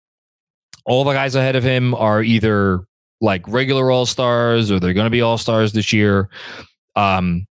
[0.85, 2.85] All the guys ahead of him are either
[3.21, 6.29] like regular all stars or they're going to be all stars this year.
[6.95, 7.47] Um,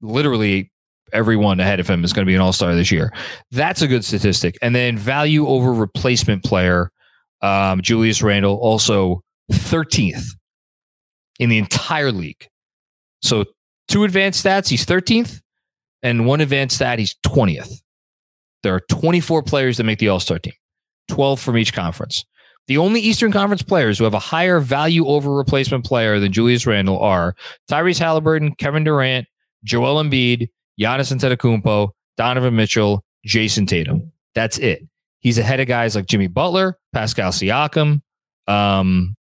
[0.00, 0.72] literally
[1.12, 3.12] everyone ahead of him is going to be an all star this year.
[3.50, 4.56] That's a good statistic.
[4.62, 6.90] And then value over replacement player,
[7.42, 10.24] um, Julius Randle, also 13th
[11.38, 12.48] in the entire league.
[13.22, 13.44] So
[13.88, 15.40] two advanced stats, he's 13th,
[16.02, 17.80] and one advanced stat, he's 20th.
[18.62, 20.54] There are 24 players that make the all star team,
[21.08, 22.24] 12 from each conference.
[22.66, 26.66] The only Eastern Conference players who have a higher value over replacement player than Julius
[26.66, 27.36] Randle are
[27.70, 29.26] Tyrese Halliburton, Kevin Durant,
[29.62, 30.48] Joel Embiid,
[30.80, 34.12] Giannis Antetokounmpo, Donovan Mitchell, Jayson Tatum.
[34.34, 34.86] That's it.
[35.20, 38.00] He's ahead of guys like Jimmy Butler, Pascal Siakam,
[38.46, 39.16] um,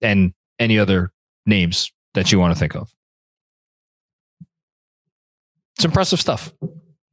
[0.00, 1.12] and any other
[1.46, 2.90] names that you want to think of.
[5.76, 6.52] It's impressive stuff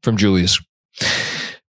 [0.01, 0.59] from Julius.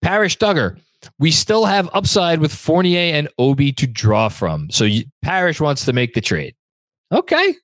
[0.02, 0.80] Parish Duggar,
[1.20, 4.70] we still have upside with Fournier and Obi to draw from.
[4.70, 6.56] So you, Parish wants to make the trade.
[7.12, 7.56] Okay.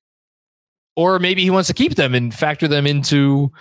[0.97, 3.51] Or maybe he wants to keep them and factor them into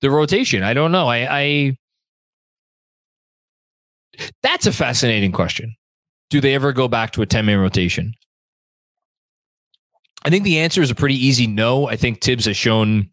[0.00, 0.62] the rotation.
[0.62, 1.08] I don't know.
[1.08, 1.76] I, I
[4.42, 5.76] that's a fascinating question.
[6.30, 8.14] Do they ever go back to a 10 man rotation?
[10.24, 11.88] I think the answer is a pretty easy no.
[11.88, 13.10] I think Thibs has shown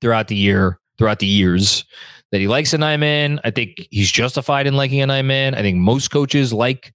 [0.00, 1.84] throughout the year, throughout the years,
[2.30, 3.40] that he likes a nine man.
[3.44, 5.54] I think he's justified in liking a nine man.
[5.54, 6.92] I think most coaches like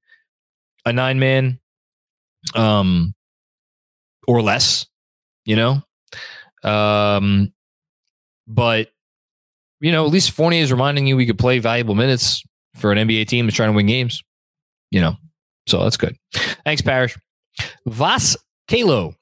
[0.85, 1.59] a nine man,
[2.55, 3.15] um,
[4.27, 4.85] or less.
[5.43, 5.81] You know,
[6.63, 7.51] um,
[8.47, 8.89] but
[9.81, 12.43] you know, at least Fournier is reminding you we could play valuable minutes
[12.75, 14.23] for an NBA team that's trying to win games.
[14.91, 15.15] You know,
[15.67, 16.15] so that's good.
[16.63, 17.17] Thanks, Parish.
[17.85, 19.15] Vas Kalo.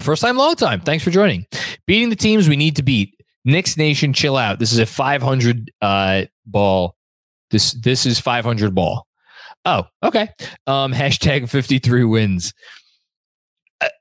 [0.00, 0.80] First time, long time.
[0.80, 1.46] Thanks for joining.
[1.86, 3.14] Beating the teams we need to beat.
[3.44, 4.58] Knicks Nation, chill out.
[4.58, 6.94] This is a 500 uh, ball.
[7.50, 9.06] This this is 500 ball.
[9.64, 10.28] Oh, okay.
[10.66, 12.52] Um, hashtag 53 wins.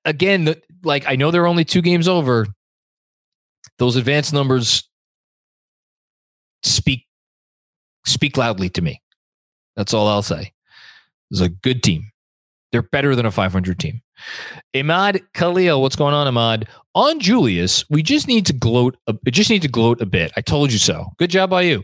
[0.06, 2.47] Again, like I know they're only two games over.
[3.78, 4.88] Those advanced numbers
[6.67, 7.06] speak
[8.06, 9.01] speak loudly to me.
[9.75, 10.53] That's all I'll say.
[11.32, 12.12] It's a good team.
[12.71, 14.01] They're better than a 500 team.
[14.75, 16.67] Ahmad Khalil, what's going on, Ahmad?
[16.95, 18.97] On Julius, we just need to gloat.
[19.08, 20.32] A, just need to gloat a bit.
[20.36, 21.08] I told you so.
[21.17, 21.84] Good job by you.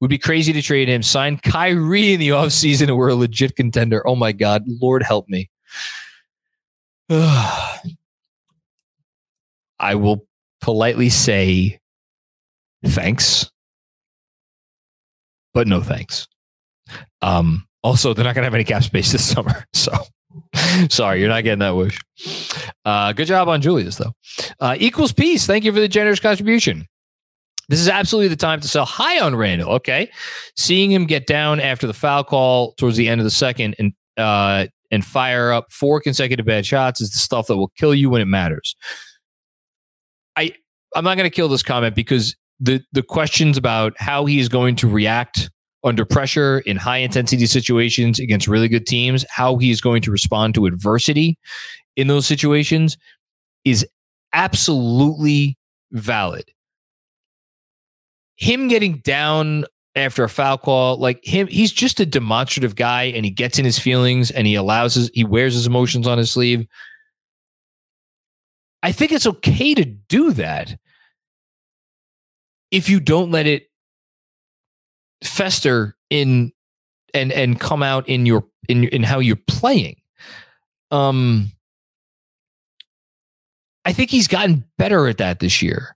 [0.00, 1.02] Would be crazy to trade him.
[1.02, 4.06] Sign Kyrie in the offseason and we're a legit contender.
[4.06, 4.64] Oh my God.
[4.66, 5.50] Lord help me.
[9.78, 10.26] I will
[10.60, 11.80] politely say
[12.84, 13.50] thanks
[15.56, 16.28] but no thanks.
[17.22, 19.64] Um, also, they're not going to have any cap space this summer.
[19.72, 19.90] So
[20.90, 21.98] sorry, you're not getting that wish.
[22.84, 24.12] Uh, good job on Julius, though.
[24.60, 25.46] Uh, equals peace.
[25.46, 26.84] Thank you for the generous contribution.
[27.70, 29.70] This is absolutely the time to sell high on Randle.
[29.70, 30.10] Okay.
[30.56, 33.94] Seeing him get down after the foul call towards the end of the second and,
[34.18, 38.10] uh, and fire up four consecutive bad shots is the stuff that will kill you
[38.10, 38.76] when it matters.
[40.36, 40.52] I,
[40.94, 44.48] I'm not going to kill this comment because the the questions about how he is
[44.48, 45.50] going to react
[45.84, 50.10] under pressure in high intensity situations against really good teams, how he is going to
[50.10, 51.38] respond to adversity
[51.94, 52.96] in those situations
[53.64, 53.86] is
[54.32, 55.56] absolutely
[55.92, 56.44] valid.
[58.36, 59.64] Him getting down
[59.94, 63.64] after a foul call, like him, he's just a demonstrative guy and he gets in
[63.64, 66.66] his feelings and he allows his, he wears his emotions on his sleeve.
[68.82, 70.76] I think it's okay to do that
[72.70, 73.68] if you don't let it
[75.24, 76.52] fester in
[77.14, 79.96] and and come out in your in in how you're playing
[80.90, 81.50] um
[83.84, 85.92] i think he's gotten better at that this year.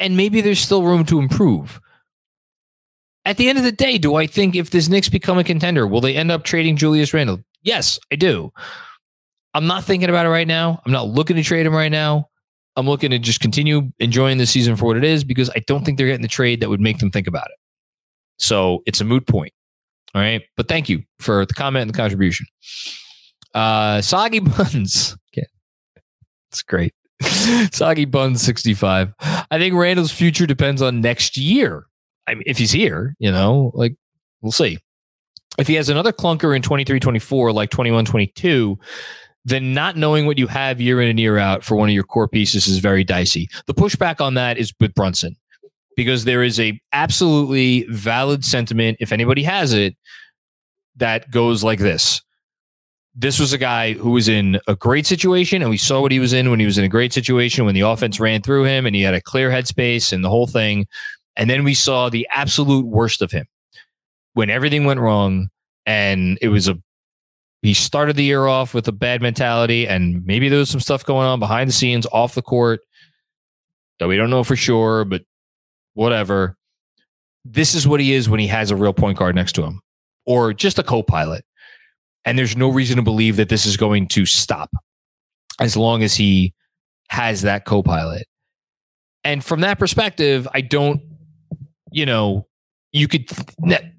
[0.00, 1.80] And maybe there's still room to improve.
[3.24, 5.86] At the end of the day do i think if this Knicks become a contender
[5.86, 7.40] will they end up trading Julius Randle?
[7.62, 8.52] Yes i do.
[9.54, 10.80] I'm not thinking about it right now.
[10.84, 12.27] I'm not looking to trade him right now
[12.78, 15.84] I'm looking to just continue enjoying the season for what it is because I don't
[15.84, 17.58] think they're getting the trade that would make them think about it.
[18.38, 19.52] So it's a moot point.
[20.14, 20.42] All right.
[20.56, 22.46] But thank you for the comment and the contribution.
[23.52, 25.16] Uh, Soggy Buns.
[25.36, 25.46] Okay.
[26.50, 26.94] It's great.
[27.72, 29.12] Soggy Buns 65.
[29.20, 31.84] I think Randle's future depends on next year.
[32.26, 33.94] I mean, if he's here, you know, like
[34.40, 34.78] we'll see.
[35.58, 38.78] If he has another clunker in 23 24, like 21 22,
[39.48, 42.04] then not knowing what you have year in and year out for one of your
[42.04, 43.48] core pieces is very dicey.
[43.66, 45.36] The pushback on that is with Brunson
[45.96, 49.96] because there is a absolutely valid sentiment if anybody has it
[50.96, 52.22] that goes like this
[53.20, 56.20] this was a guy who was in a great situation and we saw what he
[56.20, 58.86] was in when he was in a great situation when the offense ran through him
[58.86, 60.86] and he had a clear headspace and the whole thing
[61.34, 63.46] and then we saw the absolute worst of him
[64.34, 65.48] when everything went wrong
[65.84, 66.78] and it was a
[67.62, 71.04] he started the year off with a bad mentality and maybe there was some stuff
[71.04, 72.80] going on behind the scenes off the court
[73.98, 75.22] that we don't know for sure but
[75.94, 76.56] whatever.
[77.44, 79.80] This is what he is when he has a real point guard next to him
[80.26, 81.44] or just a co-pilot.
[82.24, 84.70] And there's no reason to believe that this is going to stop
[85.60, 86.54] as long as he
[87.08, 88.26] has that co-pilot.
[89.24, 91.02] And from that perspective i don't
[91.90, 92.46] you know
[92.92, 93.28] you could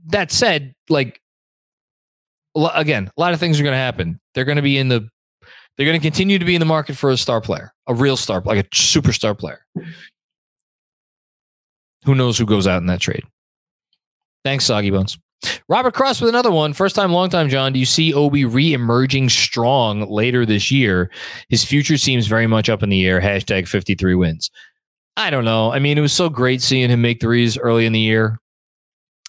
[0.08, 1.22] that said like
[2.56, 5.08] again a lot of things are going to happen they're going to be in the
[5.78, 8.18] they're going to continue to be in the market for a star player a real
[8.18, 9.66] star like a superstar player
[12.06, 13.24] who knows who goes out in that trade
[14.44, 15.18] thanks soggy bones
[15.70, 16.74] Robert Cross with another one.
[16.74, 17.72] First time, long time, John.
[17.72, 21.10] Do you see Obi re emerging strong later this year?
[21.48, 23.22] His future seems very much up in the air.
[23.22, 24.52] Hashtag 53 wins.
[25.16, 25.72] I don't know.
[25.72, 28.40] I mean, it was so great seeing him make threes early in the year.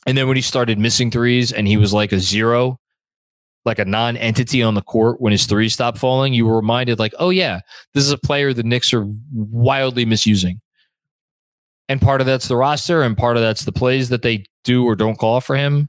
[0.07, 2.80] And then when he started missing threes and he was like a zero,
[3.65, 6.99] like a non entity on the court when his three stopped falling, you were reminded,
[6.99, 7.61] like, oh, yeah,
[7.95, 10.61] this is a player the Knicks are wildly misusing.
[11.89, 14.85] And part of that's the roster, and part of that's the plays that they do
[14.85, 15.89] or don't call for him.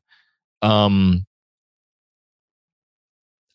[0.62, 1.26] Um,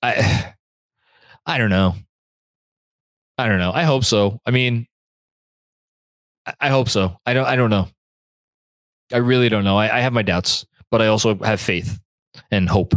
[0.03, 0.55] I,
[1.47, 1.95] I don't know.
[3.39, 3.73] I don't know.
[3.73, 4.41] I hope so.
[4.47, 4.87] I mean,
[6.61, 7.19] I hope so.
[7.27, 7.47] I don't.
[7.47, 7.89] I don't know.
[9.13, 9.77] I really don't know.
[9.77, 12.01] I, I have my doubts, but I also have faith
[12.51, 12.95] and hope.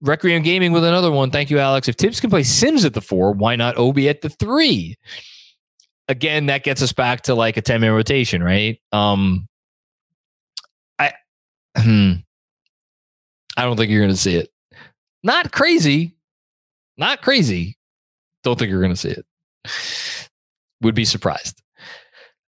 [0.00, 1.30] Requiem Gaming with another one.
[1.30, 1.88] Thank you, Alex.
[1.88, 4.96] If Thibs can play Sims at the four, why not Obi at the three?
[6.08, 8.80] Again, that gets us back to like a 10 man rotation, right?
[8.92, 9.48] Um,
[10.98, 11.12] I,
[11.76, 12.12] hmm,
[13.56, 14.50] I don't think you're going to see it.
[15.22, 16.16] Not crazy.
[16.96, 17.76] Not crazy.
[18.44, 20.28] Don't think you're going to see it.
[20.80, 21.60] Would be surprised.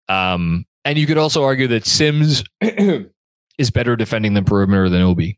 [0.07, 5.37] Um, and you could also argue that Sims is better defending the perimeter than Obi.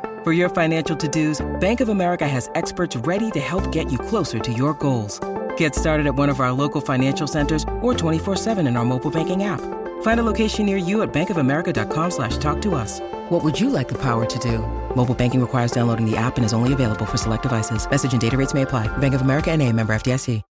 [0.23, 4.37] For your financial to-dos, Bank of America has experts ready to help get you closer
[4.37, 5.19] to your goals.
[5.57, 9.45] Get started at one of our local financial centers or 24-7 in our mobile banking
[9.45, 9.61] app.
[10.03, 12.99] Find a location near you at bankofamerica.com slash talk to us.
[13.29, 14.59] What would you like the power to do?
[14.95, 17.89] Mobile banking requires downloading the app and is only available for select devices.
[17.89, 18.95] Message and data rates may apply.
[18.97, 20.43] Bank of America and a member FDIC.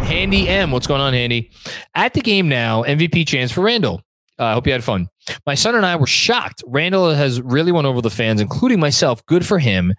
[0.00, 1.50] Handy M, what's going on, Handy?
[1.94, 4.00] At the game now, MVP chance for Randle.
[4.38, 5.10] Uh, I uh, hope you had fun.
[5.46, 6.62] My son and I were shocked.
[6.66, 9.24] Randle has really won over the fans, including myself.
[9.26, 9.94] Good for him.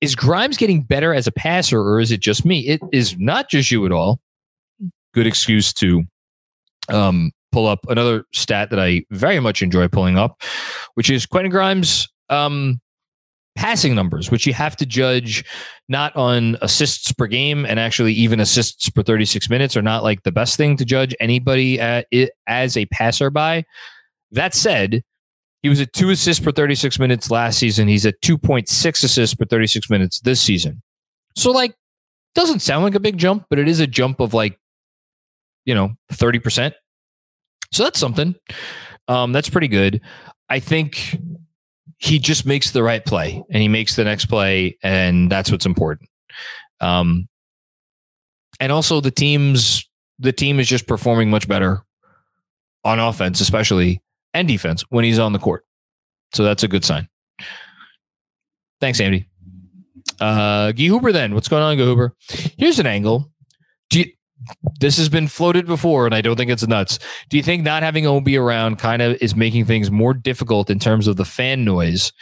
[0.00, 2.60] Is Grimes getting better as a passer, or is it just me?
[2.60, 4.20] It is not just you at all.
[5.14, 6.04] Good excuse to
[6.88, 10.42] um, pull up another stat that I very much enjoy pulling up,
[10.94, 12.80] which is Quentin Grimes um,
[13.54, 15.44] passing numbers, which you have to judge
[15.88, 20.22] not on assists per game and actually even assists per 36 minutes are not like
[20.22, 22.06] the best thing to judge anybody at
[22.46, 23.64] as a passer by.
[24.32, 25.02] That said,
[25.62, 27.86] he was at two assists per 36 minutes last season.
[27.86, 30.82] He's at 2.6 assists per 36 minutes this season.
[31.36, 31.74] So, like,
[32.34, 34.58] doesn't sound like a big jump, but it is a jump of like,
[35.64, 36.72] you know, 30%.
[37.72, 38.34] So that's something.
[39.08, 40.00] Um, that's pretty good.
[40.48, 41.18] I think
[41.98, 45.66] he just makes the right play and he makes the next play, and that's what's
[45.66, 46.08] important.
[46.80, 47.28] Um,
[48.60, 51.82] and also the team's the team is just performing much better
[52.84, 54.00] on offense, especially
[54.34, 55.64] and defense when he's on the court.
[56.34, 57.08] So that's a good sign.
[58.80, 59.28] Thanks, Andy.
[60.20, 62.14] Uh, Guy Hooper, then what's going on, Guy Hooper?
[62.56, 63.30] Here's an angle.
[63.92, 64.06] You,
[64.80, 66.98] this has been floated before, and I don't think it's nuts.
[67.28, 70.78] Do you think not having Obi around kind of is making things more difficult in
[70.78, 72.12] terms of the fan noise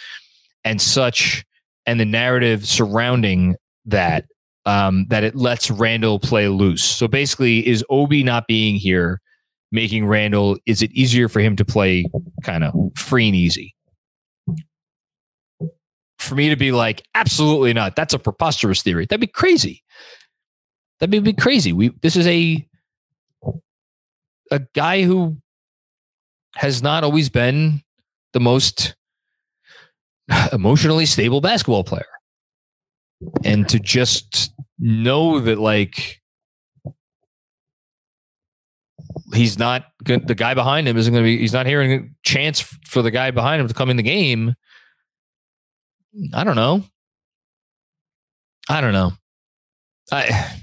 [0.64, 1.44] and such,
[1.86, 3.56] and the narrative surrounding
[3.86, 4.26] that?
[4.66, 6.82] Um, that it lets Randle play loose.
[6.82, 9.22] So basically, is Obi not being here
[9.72, 12.04] making Randle Is it easier for him to play
[12.42, 13.74] kind of free and easy?
[16.18, 17.96] For me to be like, absolutely not.
[17.96, 19.06] That's a preposterous theory.
[19.06, 19.82] That'd be crazy.
[20.98, 21.72] That'd be crazy.
[21.72, 22.66] We this is a
[24.50, 25.38] a guy who
[26.56, 27.82] has not always been
[28.32, 28.94] the most
[30.52, 32.04] emotionally stable basketball player.
[33.44, 36.19] And to just know that like
[39.34, 42.08] he's not good the guy behind him isn't going to be he's not hearing a
[42.22, 44.54] chance for the guy behind him to come in the game.
[46.34, 46.84] I don't know.
[48.68, 49.12] I don't know.
[50.12, 50.60] I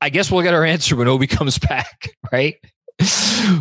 [0.00, 2.56] I guess we'll get our answer when Obi comes back, right?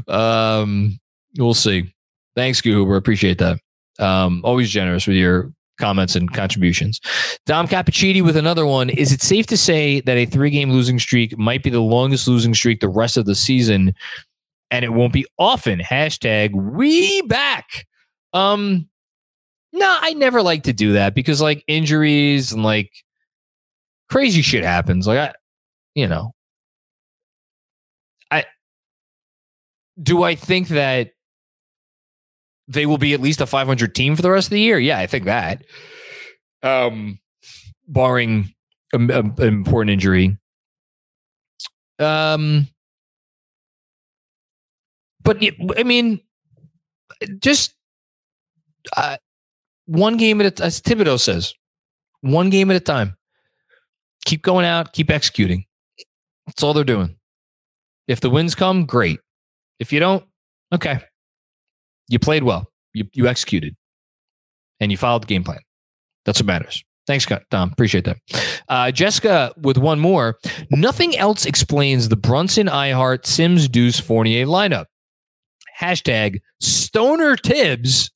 [0.07, 0.99] um,
[1.37, 1.93] we'll see.
[2.35, 2.95] Thanks, Goober.
[2.95, 3.59] Appreciate that.
[3.99, 6.99] Um, always generous with your comments and contributions.
[7.45, 8.89] Dom Cappuccini with another one.
[8.89, 12.27] Is it safe to say that a three game losing streak might be the longest
[12.27, 13.93] losing streak the rest of the season
[14.71, 15.79] and it won't be often?
[15.79, 17.87] Hashtag we back.
[18.33, 18.87] Um,
[19.71, 22.91] no, I never like to do that because like injuries and like
[24.09, 25.07] crazy shit happens.
[25.07, 25.33] Like I,
[25.95, 26.33] you know,
[28.29, 28.45] I
[30.01, 31.11] do I think that
[32.67, 34.79] they will be at least a 500 team for the rest of the year?
[34.79, 35.63] Yeah, I think that.
[36.61, 37.19] Um,
[37.87, 38.53] barring
[38.93, 40.37] an important injury.
[41.99, 42.67] Um,
[45.23, 45.37] but
[45.77, 46.19] I mean,
[47.39, 47.75] just
[48.95, 49.17] uh,
[49.85, 51.53] one game at a time, as Thibodeau says,
[52.21, 53.15] one game at a time.
[54.25, 55.65] Keep going out, keep executing.
[56.45, 57.17] That's all they're doing.
[58.07, 59.19] If the wins come, great.
[59.79, 60.25] If you don't,
[60.73, 61.01] okay.
[62.07, 62.67] You played well.
[62.93, 63.75] You you executed,
[64.79, 65.59] and you followed the game plan.
[66.25, 66.83] That's what matters.
[67.05, 67.71] Thanks, Tom.
[67.71, 68.17] Appreciate that.
[68.69, 70.37] Uh, Jessica with one more.
[70.71, 74.85] Nothing else explains the Brunson, Ihart, Sims, Deuce, Fournier lineup.
[75.79, 78.11] Hashtag Stoner Thibs.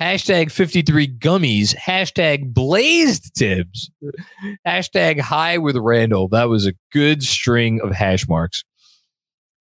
[0.00, 1.74] Hashtag 53 Gummies.
[1.74, 3.90] Hashtag Blazed Thibs.
[4.66, 6.28] Hashtag High with Randle.
[6.28, 8.62] That was a good string of hash marks.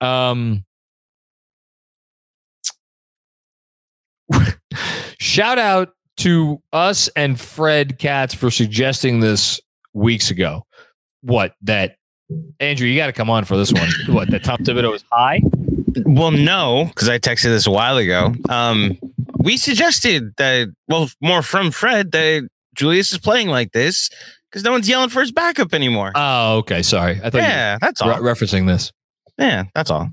[0.02, 0.64] Um,
[5.20, 9.60] shout out to us and Fred Katz for suggesting this
[9.94, 10.66] weeks ago.
[11.22, 11.96] What that
[12.60, 13.90] Andrew, you got to come on for this one.
[14.08, 15.42] what that Tom Thibodeau is high?
[16.06, 18.34] Well, no, because I texted this a while ago.
[18.48, 18.98] Um,
[19.38, 24.10] we suggested that, well, more from Fred that Julius is playing like this
[24.50, 26.12] because no one's yelling for his backup anymore.
[26.16, 26.84] Oh, okay.
[26.84, 28.10] Sorry, I thought yeah, that's all.
[28.10, 28.92] Re- referencing this.
[29.38, 30.10] Yeah, that's all.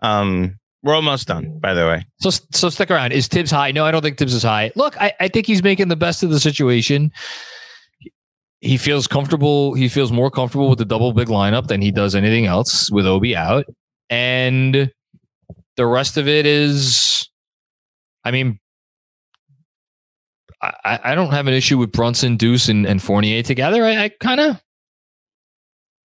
[0.00, 2.04] Um, we're almost done, by the way.
[2.20, 3.12] So, so stick around.
[3.12, 3.70] Is Thibs high?
[3.70, 4.72] No, I don't think Thibs is high.
[4.74, 7.12] Look, I, I think he's making the best of the situation.
[8.60, 9.74] He feels comfortable.
[9.74, 13.06] He feels more comfortable with the double big lineup than he does anything else with
[13.06, 13.66] Obi out.
[14.10, 14.92] And
[15.76, 17.28] the rest of it is,
[18.24, 18.58] I mean,
[20.60, 23.84] I, I don't have an issue with Brunson, Deuce, and, and Fournier together.
[23.84, 24.62] I, I kind of,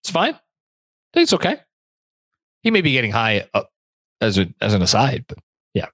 [0.02, 0.34] it's fine.
[0.34, 1.56] I think it's okay.
[2.62, 3.71] He may be getting high up
[4.22, 5.38] as a, as an aside, but
[5.74, 5.86] yeah.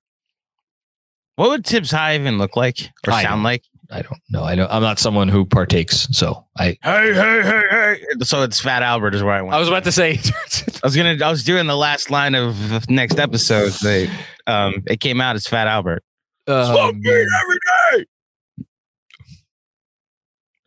[1.37, 3.64] What would Thibs High even look like or I sound like?
[3.91, 4.45] I don't know.
[4.45, 6.76] I know I'm not someone who partakes, so I.
[6.83, 7.99] Hey, hey, hey, hey!
[8.20, 9.55] So it's Fat Albert is where I went.
[9.55, 10.18] I was about to say.
[10.83, 11.16] I was gonna.
[11.24, 13.72] I was doing the last line of next episode.
[13.83, 14.11] They,
[14.47, 16.05] um, it came out as Fat Albert.
[16.47, 17.59] Um, Smoke weed every
[17.99, 18.05] day.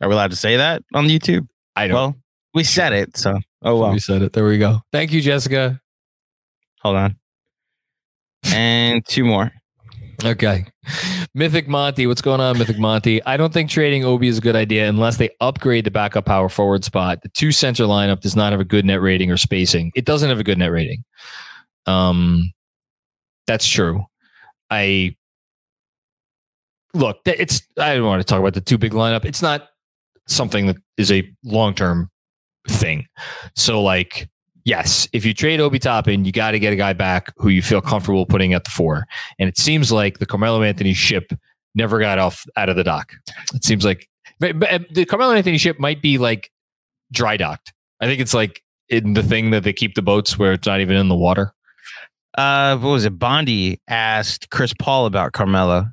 [0.00, 1.46] Are we allowed to say that on YouTube?
[1.76, 1.94] I don't.
[1.94, 2.16] Well,
[2.54, 3.92] we said it, so oh well.
[3.92, 4.32] We said it.
[4.32, 4.80] There we go.
[4.90, 5.80] Thank you, Jessica.
[6.80, 7.16] Hold on.
[8.44, 9.52] And two more.
[10.24, 10.66] Okay.
[11.34, 13.22] Mythic Monty, what's going on, Mythic Monty?
[13.24, 16.48] I don't think trading Obi is a good idea unless they upgrade the backup power
[16.48, 17.22] forward spot.
[17.22, 19.90] The two center lineup does not have a good net rating or spacing.
[19.94, 21.04] It doesn't have a good net rating.
[21.86, 22.52] Um,
[23.46, 24.04] that's true.
[24.70, 25.16] I
[26.94, 27.20] look.
[27.24, 27.62] It's.
[27.78, 29.24] I don't want to talk about the two big lineup.
[29.24, 29.68] It's not
[30.28, 32.10] something that is a long term
[32.68, 33.06] thing.
[33.56, 34.28] So like
[34.64, 37.62] yes, if you trade Obi Toppin, you got to get a guy back who you
[37.62, 39.06] feel comfortable putting at the four.
[39.38, 41.32] And it seems like the Carmelo Anthony ship
[41.74, 43.12] never got off out of the dock.
[43.54, 44.08] It seems like
[44.40, 46.50] the Carmelo Anthony ship might be like
[47.12, 47.72] dry docked.
[48.00, 50.80] I think it's like in the thing that they keep the boats where it's not
[50.80, 51.54] even in the water.
[52.36, 53.18] Uh, what was it?
[53.18, 55.86] Bondy asked Chris Paul about Carmelo.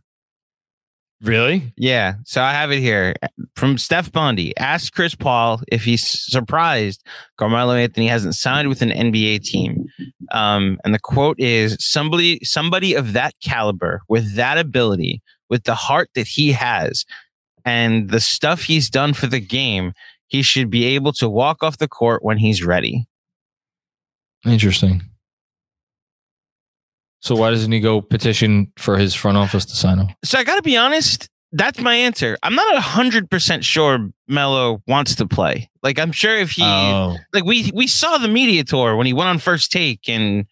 [1.21, 1.73] Really?
[1.75, 3.13] Yeah, so I have it here
[3.55, 4.55] from Steph Bondy.
[4.57, 7.03] Asked Chris Paul if he's surprised
[7.37, 9.85] Carmelo Anthony hasn't signed with an NBA team.
[10.31, 15.75] Um, and the quote is somebody somebody of that caliber, with that ability, with the
[15.75, 17.05] heart that he has,
[17.65, 19.91] and the stuff he's done for the game,
[20.27, 23.07] he should be able to walk off the court when he's ready.
[24.45, 25.01] Interesting.
[27.21, 30.07] So why doesn't he go petition for his front office to sign him?
[30.23, 31.27] So I got to be honest.
[31.51, 32.37] That's my answer.
[32.43, 35.69] I'm not a hundred percent sure Melo wants to play.
[35.81, 39.13] Like I'm sure if he Oh, like we we saw the media tour when he
[39.13, 40.45] went on first take and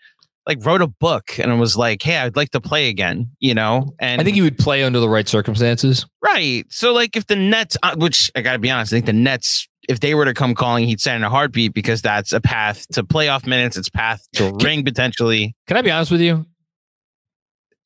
[0.47, 3.53] like wrote a book and it was like, hey, I'd like to play again, you
[3.53, 3.93] know.
[3.99, 6.05] And I think he would play under the right circumstances.
[6.23, 6.65] right.
[6.69, 9.13] So like if the Nets, uh, which I got to be honest, I think the
[9.13, 12.41] Nets, if they were to come calling, he'd sign in a heartbeat because that's a
[12.41, 13.77] path to playoff minutes.
[13.77, 15.55] It's path to ring potentially.
[15.67, 16.45] Can I be honest with you?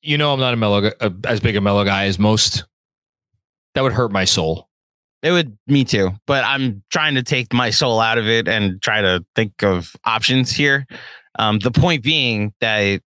[0.02, 2.66] You know, I'm not a Melo, uh, as big a Melo guy as most.
[3.76, 4.68] That would hurt my soul.
[5.22, 8.82] It would me too, but I'm trying to take my soul out of it and
[8.82, 10.88] try to think of options here.
[11.38, 13.02] Um, the point being that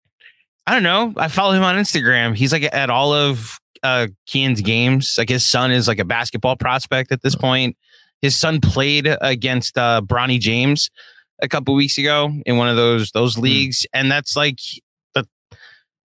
[0.66, 1.14] I don't know.
[1.18, 2.36] I follow him on Instagram.
[2.36, 5.16] He's like at all of uh Kiyan's games.
[5.18, 7.76] Like his son is like a basketball prospect at this point.
[8.22, 10.90] His son played against uh Bronny James
[11.42, 14.60] a couple weeks ago in one of those those leagues, and that's like
[15.16, 15.28] the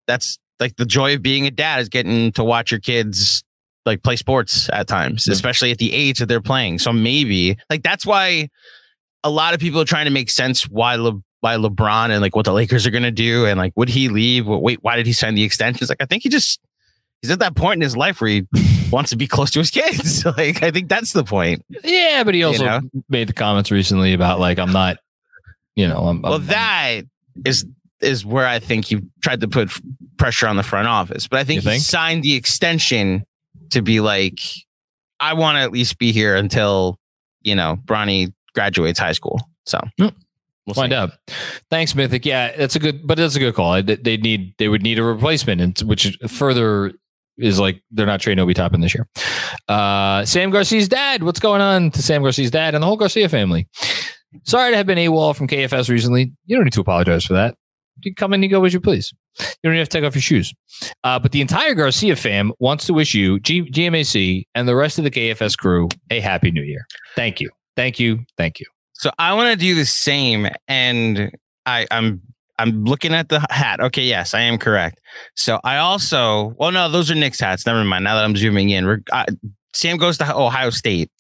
[0.08, 3.44] that's like the joy of being a dad is getting to watch your kids
[3.86, 5.34] like play sports at times, Yeah.
[5.34, 6.80] especially at the age that they're playing.
[6.80, 8.50] So maybe like that's why
[9.24, 12.36] a lot of people are trying to make sense why Le- why LeBron and like
[12.36, 14.48] what the Lakers are gonna do and like would he leave?
[14.48, 15.90] Wait, why did he sign the extensions?
[15.90, 16.60] Like I think he just
[17.22, 18.48] he's at that point in his life where he
[18.92, 20.26] wants to be close to his kids.
[20.38, 21.64] like I think that's the point.
[21.84, 22.82] Yeah, but he also know?
[23.10, 24.98] made the comments recently about like I'm not,
[25.76, 27.02] you know, I'm, Well, I'm- that
[27.46, 27.66] is
[28.02, 29.72] is where I think he tried to put
[30.18, 31.28] pressure on the front office.
[31.28, 33.24] But I think You he signed the extension
[33.72, 34.40] to be like,
[35.20, 37.00] I want to at least be here until
[37.42, 39.40] you know Bronny graduates high school.
[39.66, 40.12] So we'll
[40.74, 40.96] find see.
[40.96, 41.12] out.
[41.70, 42.26] Thanks, Mythic.
[42.26, 43.82] Yeah, that's a good, but that's a good call.
[43.82, 46.94] They they need they would need a replacement, and which further
[47.38, 49.08] is like they're not trading Obi Toppin this year.
[49.68, 51.24] Uh, Sam Garcia's dad.
[51.24, 53.68] What's going on to Sam Garcia's dad and the whole Garcia family?
[54.44, 56.32] Sorry to have been AWOL from KFS recently.
[56.46, 57.56] You don't need to apologize for that.
[58.02, 59.14] You come in, you go as you please.
[59.40, 60.54] You don't even have to take off your shoes.
[61.04, 64.98] Uh, but the entire Garcia fam wants to wish you, G- GMAC, and the rest
[64.98, 66.86] of the KFS crew a happy new year.
[67.16, 67.50] Thank you.
[67.76, 68.26] Thank you.
[68.38, 68.66] Thank you.
[68.94, 71.32] So I want to do the same, and
[71.66, 72.22] I, I'm
[72.60, 73.80] I'm looking at the hat.
[73.80, 75.00] Okay, yes, I am correct.
[75.36, 77.66] So I also, well, no, those are Knicks hats.
[77.68, 78.04] Never mind.
[78.04, 79.26] Now that I'm zooming in, uh,
[79.74, 81.12] Sam goes to Ohio State,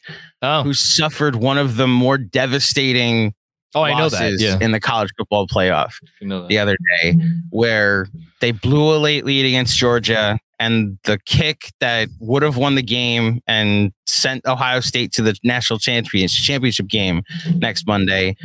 [0.42, 3.36] Oh, who suffered one of the more devastating
[3.76, 4.20] oh I know that.
[4.22, 4.58] losses Yeah.
[4.62, 7.16] in the college football playoff You know the other day,
[7.50, 8.08] where
[8.42, 12.84] they blew a late lead against Georgia, and the kick that would have won the
[12.84, 17.22] game and sent Ohio State to the national championship championship game
[17.56, 18.36] next Monday.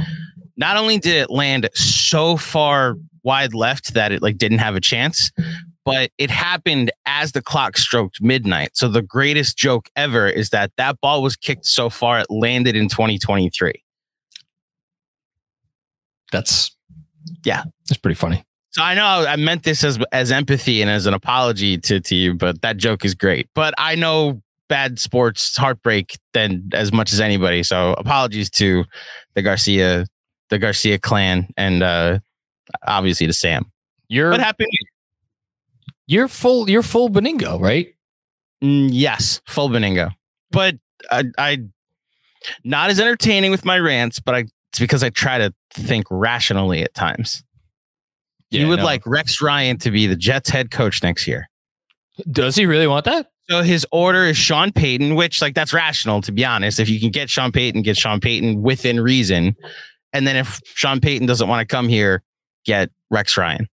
[0.56, 4.80] Not only did it land so far wide left that it like didn't have a
[4.80, 5.30] chance,
[5.84, 8.70] but it happened as the clock stroked midnight.
[8.74, 12.76] So the greatest joke ever is that that ball was kicked so far it landed
[12.76, 13.72] in 2023.
[16.32, 16.74] That's
[17.44, 17.62] Yeah.
[17.88, 18.42] that's pretty funny.
[18.70, 22.14] So I know I meant this as as empathy and as an apology to to
[22.16, 23.48] you, but that joke is great.
[23.54, 27.62] But I know bad sports heartbreak than as much as anybody.
[27.62, 28.84] So apologies to
[29.34, 30.06] the Garcia,
[30.48, 32.18] the Garcia clan, and uh
[32.86, 33.70] obviously to Sam.
[34.08, 34.68] You're What happened?
[36.06, 37.94] you're full you're full Benigno, right?
[38.64, 40.12] Mm, yes, full Benigno.
[40.50, 40.76] But
[41.10, 41.58] I, I
[42.64, 46.82] not as entertaining with my rants, but I it's because I try to think rationally
[46.82, 47.44] at times.
[48.50, 48.84] you would no.
[48.84, 51.50] like Rex Ryan to be the Jets head coach next year.
[52.30, 53.30] Does he really want that?
[53.50, 56.80] So his order is Sean Payton, which like that's rational to be honest.
[56.80, 59.56] If you can get Sean Payton, get Sean Payton within reason.
[60.14, 62.22] And then if Sean Payton doesn't want to come here,
[62.64, 63.68] get Rex Ryan.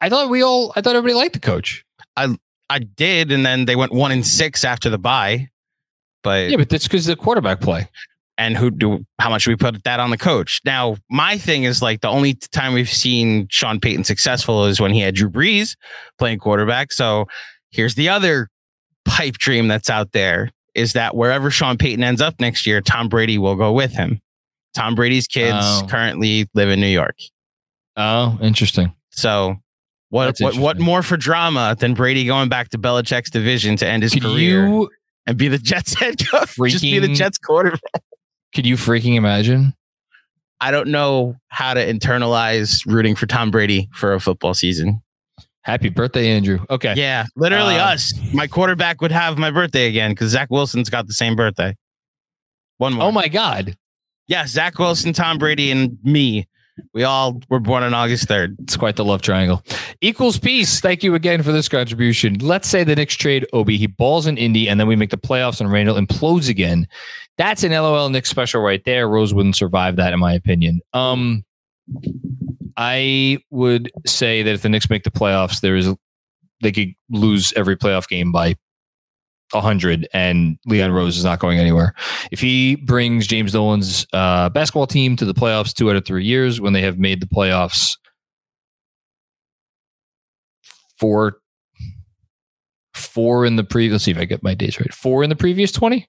[0.00, 1.84] I thought we all I thought everybody liked the coach.
[2.16, 2.34] I
[2.70, 5.50] I did, and then they went one and six after the bye.
[6.22, 7.88] But Yeah, but that's because the quarterback play.
[8.40, 10.60] And who do how much we put that on the coach?
[10.64, 14.92] Now, my thing is like the only time we've seen Sean Payton successful is when
[14.92, 15.76] he had Drew Brees
[16.18, 16.90] playing quarterback.
[16.90, 17.26] So
[17.70, 18.48] here's the other
[19.04, 23.08] pipe dream that's out there is that wherever Sean Payton ends up next year, Tom
[23.08, 24.20] Brady will go with him.
[24.74, 25.86] Tom Brady's kids Oh.
[25.90, 27.16] currently live in New York.
[27.96, 28.94] Oh, interesting.
[29.10, 29.56] So
[30.08, 33.86] what That's what what more for drama than Brady going back to Belichick's division to
[33.86, 34.88] end his Could career you
[35.26, 36.56] and be the Jets head coach?
[36.70, 38.02] Just be the Jets quarterback.
[38.54, 39.74] Could you freaking imagine?
[40.60, 45.02] I don't know how to internalize rooting for Tom Brady for a football season.
[45.62, 46.58] Happy birthday, Andrew.
[46.68, 46.94] Okay.
[46.96, 48.12] Yeah, literally Uh, us.
[48.34, 51.76] My quarterback would have my birthday again because Zach Wilson's got the same birthday.
[52.78, 53.04] One more.
[53.04, 53.76] Oh my God.
[54.26, 56.46] Yeah, Zach Wilson, Tom Brady, and me.
[56.94, 58.56] We all were born on August 3rd.
[58.60, 59.62] It's quite the love triangle.
[60.00, 60.80] Equals peace.
[60.80, 62.38] Thank you again for this contribution.
[62.38, 63.76] Let's say the Knicks trade Obi.
[63.76, 66.86] He balls in Indy, and then we make the playoffs, and Randle implodes again.
[67.38, 69.08] That's an LOL Knicks special right there.
[69.08, 70.80] Rose wouldn't survive that, in my opinion.
[70.92, 71.44] Um,
[72.76, 75.94] I would say that if the Knicks make the playoffs, there is
[76.62, 78.56] they could lose every playoff game by
[79.52, 81.94] hundred, and Leon Rose is not going anywhere.
[82.30, 86.24] If he brings James Dolan's uh, basketball team to the playoffs two out of three
[86.24, 87.96] years, when they have made the playoffs
[90.98, 91.38] four,
[92.94, 93.92] four in the previous.
[93.92, 94.92] Let's see if I get my dates right.
[94.94, 96.08] Four in the previous twenty.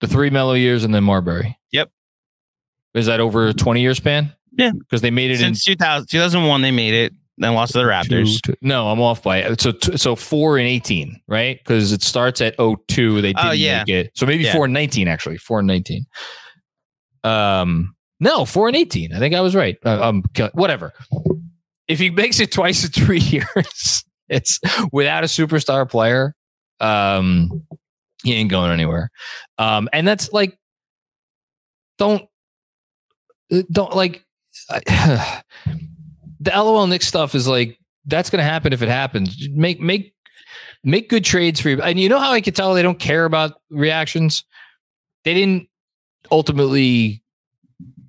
[0.00, 1.58] The three Melo years and then Marbury.
[1.72, 1.90] Yep.
[2.94, 4.34] Is that over a twenty year span?
[4.52, 4.72] Yeah.
[4.72, 8.40] because they made it in 2000, 2001, they made it, then lost to the Raptors.
[8.42, 11.58] Two, two, no, I'm off by so so four and eighteen, right?
[11.58, 13.20] Because it starts at 02.
[13.22, 13.78] They didn't Oh, yeah.
[13.80, 14.52] make it, so maybe Yeah.
[14.52, 15.38] four and nineteen actually.
[15.38, 16.06] Four and nineteen.
[17.24, 19.12] Um, no, four and eighteen.
[19.14, 19.76] I think I was right.
[19.84, 20.22] Uh, um,
[20.52, 20.92] whatever.
[21.88, 24.60] If he makes it twice in three years, it's
[24.92, 26.34] without a superstar player.
[26.78, 27.66] Um,
[28.22, 29.10] he ain't going anywhere.
[29.58, 30.56] Um, and that's like,
[31.98, 32.22] don't,
[33.52, 34.24] uh, don't like.
[34.70, 35.42] I-
[36.40, 39.48] the LOL Nick stuff is like that's going to happen if it happens.
[39.52, 40.14] Make make
[40.82, 41.82] make good trades for you.
[41.82, 44.44] And you know how I could tell they don't care about reactions.
[45.24, 45.68] They didn't
[46.30, 47.22] ultimately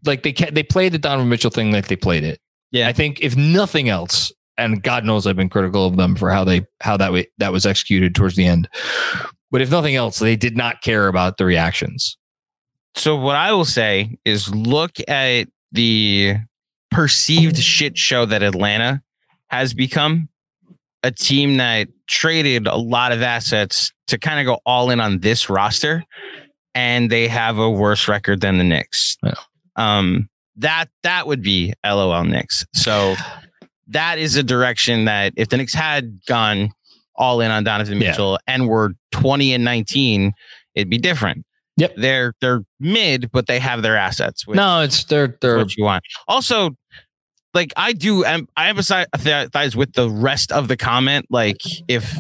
[0.06, 2.40] like they they played the Donovan Mitchell thing like they played it.
[2.72, 2.88] Yeah.
[2.88, 6.44] I think if nothing else, and God knows I've been critical of them for how
[6.44, 8.70] they how that way that was executed towards the end.
[9.52, 12.18] But if nothing else, they did not care about the reactions.
[12.96, 16.38] So what I will say is look at the
[16.92, 19.02] perceived shit show that Atlanta
[19.50, 20.28] has become.
[21.04, 25.20] A team that traded a lot of assets to kind of go all in on
[25.22, 26.04] this roster,
[26.76, 29.18] and they have a worse record than the Knicks.
[29.24, 29.34] Yeah.
[29.78, 32.66] Um, that that would be LOL Knicks.
[32.76, 33.16] So
[33.88, 36.70] that is a direction that if the Knicks had gone
[37.16, 38.12] all in on Donovan Yeah.
[38.12, 40.34] Mitchell and were 20 and 19,
[40.76, 41.46] it'd be different.
[41.78, 41.96] Yep.
[41.98, 44.46] They're they're mid, but they have their assets.
[44.46, 46.04] Which No, it's they're they're what you want.
[46.28, 46.76] Also,
[47.54, 51.28] like I do, I emphasize with the rest of the comment.
[51.30, 52.18] Like if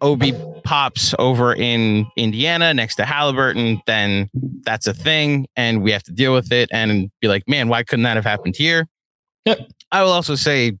[0.00, 4.30] Obi pops over in Indiana next to Halliburton, then
[4.62, 7.82] that's a thing, and we have to deal with it and be like, man, why
[7.82, 8.86] couldn't that have happened here?
[9.46, 9.58] Yep.
[9.90, 10.72] I will also say,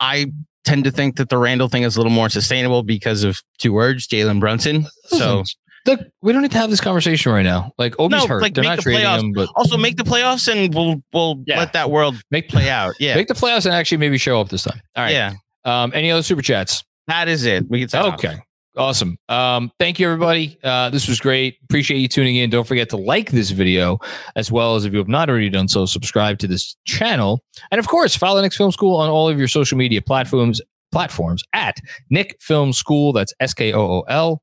[0.00, 0.26] I
[0.64, 3.72] tend to think that the Randle thing is a little more sustainable because of two
[3.72, 4.86] words, Jalen Brunson.
[5.06, 5.44] So
[5.86, 7.72] Look, we don't need to have this conversation right now.
[7.78, 8.42] Like Obi's No, hurt.
[8.42, 9.20] like, They're not the trading playoffs.
[9.20, 11.58] him, but also make the playoffs, and we'll we'll Yeah.
[11.58, 12.94] let that world make play out.
[12.98, 14.80] Yeah, Make the playoffs and actually maybe show up this time.
[14.96, 15.12] All right.
[15.12, 15.34] yeah.
[15.64, 16.84] Um, any other super chats?
[17.08, 17.64] That is it.
[17.68, 18.14] We can sign off.
[18.14, 18.36] Okay.
[18.76, 19.16] Awesome.
[19.30, 20.58] Um, thank you, everybody.
[20.62, 21.56] Uh, this was great.
[21.64, 22.50] Appreciate you tuning in.
[22.50, 23.98] Don't forget to like this video,
[24.36, 27.42] as well as if you have not already done so, subscribe to this channel.
[27.70, 30.60] And of course, follow Knicks Film School on all of your social media platforms
[30.92, 31.76] platforms at
[32.10, 33.14] Knicks Film School.
[33.14, 34.42] That's S K O O L.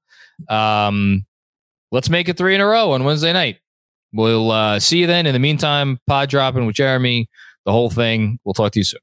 [0.49, 1.25] Um,
[1.93, 3.59] let's make it three in a row on Wednesday night.
[4.11, 5.25] We'll uh, see you then.
[5.25, 7.29] In the meantime, pod dropping with Jeremy,
[7.65, 8.39] the whole thing.
[8.43, 8.99] We'll talk to you soon.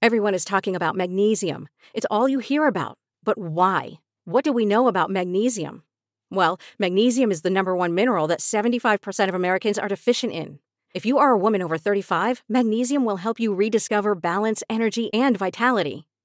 [0.00, 1.68] Everyone is talking about magnesium.
[1.94, 2.98] It's all you hear about.
[3.22, 4.00] But why?
[4.24, 5.84] What do we know about magnesium?
[6.30, 10.58] Well, magnesium is the number one mineral that 75% of Americans are deficient in.
[10.94, 15.36] If you are a woman over 35, magnesium will help you rediscover balance, energy, and
[15.36, 16.06] vitality.